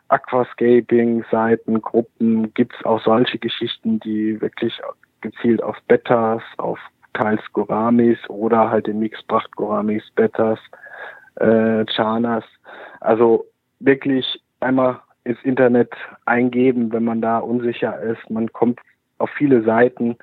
Aquascaping-Seiten, 0.08 1.80
Gruppen, 1.80 2.52
gibt's 2.54 2.84
auch 2.84 3.00
solche 3.02 3.38
Geschichten, 3.38 4.00
die 4.00 4.40
wirklich 4.40 4.80
gezielt 5.20 5.62
auf 5.62 5.76
Bettas, 5.86 6.42
auf 6.58 6.78
teils 7.14 7.42
Goramis 7.52 8.18
oder 8.28 8.70
halt 8.70 8.86
den 8.86 8.98
Mixpracht 8.98 9.54
Goramis, 9.56 10.02
Bettas, 10.14 10.58
äh, 11.36 11.84
Chanas. 11.86 12.44
Also 13.00 13.46
wirklich 13.78 14.42
einmal 14.60 15.00
ins 15.24 15.42
Internet 15.42 15.92
eingeben, 16.26 16.92
wenn 16.92 17.04
man 17.04 17.20
da 17.20 17.38
unsicher 17.38 18.00
ist. 18.00 18.28
Man 18.30 18.52
kommt 18.52 18.80
auf 19.18 19.30
viele 19.30 19.62
Seiten, 19.62 20.16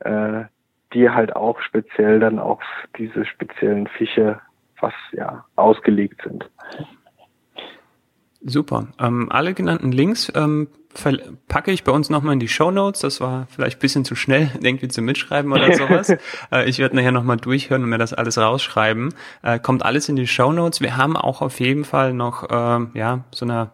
äh, 0.00 0.44
die 0.92 1.10
halt 1.10 1.36
auch 1.36 1.60
speziell 1.60 2.20
dann 2.20 2.38
auf 2.38 2.62
diese 2.96 3.24
speziellen 3.24 3.86
Fische 3.86 4.40
was 4.80 4.94
ja 5.12 5.44
ausgelegt 5.56 6.22
sind. 6.24 6.48
Super. 8.42 8.88
Ähm, 8.98 9.30
alle 9.30 9.52
genannten 9.52 9.92
Links 9.92 10.32
ähm, 10.34 10.68
packe 11.48 11.70
ich 11.70 11.84
bei 11.84 11.92
uns 11.92 12.08
nochmal 12.08 12.32
in 12.32 12.40
die 12.40 12.48
Show 12.48 12.70
Notes. 12.70 13.02
Das 13.02 13.20
war 13.20 13.46
vielleicht 13.50 13.78
ein 13.78 13.80
bisschen 13.80 14.04
zu 14.04 14.14
schnell, 14.14 14.50
irgendwie 14.60 14.88
zu 14.88 15.02
mitschreiben 15.02 15.52
oder 15.52 15.72
sowas. 15.74 16.10
äh, 16.52 16.68
ich 16.68 16.78
werde 16.78 16.96
nachher 16.96 17.12
nochmal 17.12 17.36
durchhören 17.36 17.82
und 17.82 17.90
mir 17.90 17.98
das 17.98 18.14
alles 18.14 18.38
rausschreiben. 18.38 19.14
Äh, 19.42 19.58
kommt 19.58 19.84
alles 19.84 20.08
in 20.08 20.16
die 20.16 20.26
Show 20.26 20.52
Notes. 20.52 20.80
Wir 20.80 20.96
haben 20.96 21.16
auch 21.16 21.42
auf 21.42 21.60
jeden 21.60 21.84
Fall 21.84 22.14
noch 22.14 22.48
äh, 22.50 22.86
ja 22.94 23.24
so 23.30 23.44
eine 23.44 23.70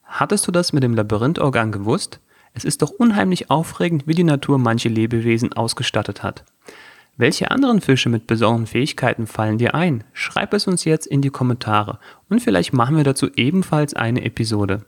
Hattest 0.03 0.47
du 0.47 0.51
das 0.51 0.71
mit 0.73 0.83
dem 0.83 0.93
Labyrinthorgan 0.93 1.71
gewusst? 1.71 2.19
Es 2.53 2.65
ist 2.65 2.81
doch 2.81 2.89
unheimlich 2.89 3.51
aufregend, 3.51 4.07
wie 4.07 4.15
die 4.15 4.23
Natur 4.23 4.57
manche 4.57 4.89
Lebewesen 4.89 5.53
ausgestattet 5.53 6.23
hat. 6.23 6.43
Welche 7.17 7.51
anderen 7.51 7.81
Fische 7.81 8.09
mit 8.09 8.27
besonderen 8.27 8.67
Fähigkeiten 8.67 9.25
fallen 9.25 9.57
dir 9.57 9.73
ein? 9.73 10.03
Schreib 10.13 10.53
es 10.53 10.67
uns 10.67 10.85
jetzt 10.85 11.07
in 11.07 11.21
die 11.21 11.31
Kommentare 11.31 11.99
und 12.29 12.41
vielleicht 12.41 12.73
machen 12.73 12.95
wir 12.95 13.03
dazu 13.03 13.27
ebenfalls 13.35 13.95
eine 13.95 14.23
Episode. 14.23 14.85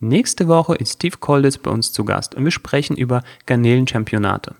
Nächste 0.00 0.46
Woche 0.46 0.76
ist 0.76 0.92
Steve 0.92 1.16
Kolditz 1.18 1.58
bei 1.58 1.72
uns 1.72 1.92
zu 1.92 2.04
Gast 2.04 2.36
und 2.36 2.44
wir 2.44 2.52
sprechen 2.52 2.96
über 2.96 3.24
Garnelenchampionate. 3.46 4.54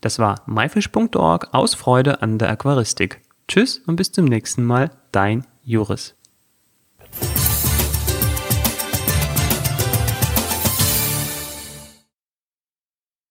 Das 0.00 0.18
war 0.18 0.42
myfish.org 0.46 1.48
aus 1.52 1.74
Freude 1.74 2.22
an 2.22 2.38
der 2.38 2.48
Aquaristik. 2.48 3.20
Tschüss 3.48 3.82
und 3.86 3.96
bis 3.96 4.12
zum 4.12 4.24
nächsten 4.24 4.64
Mal, 4.64 4.90
dein 5.12 5.46
Juris. 5.62 6.17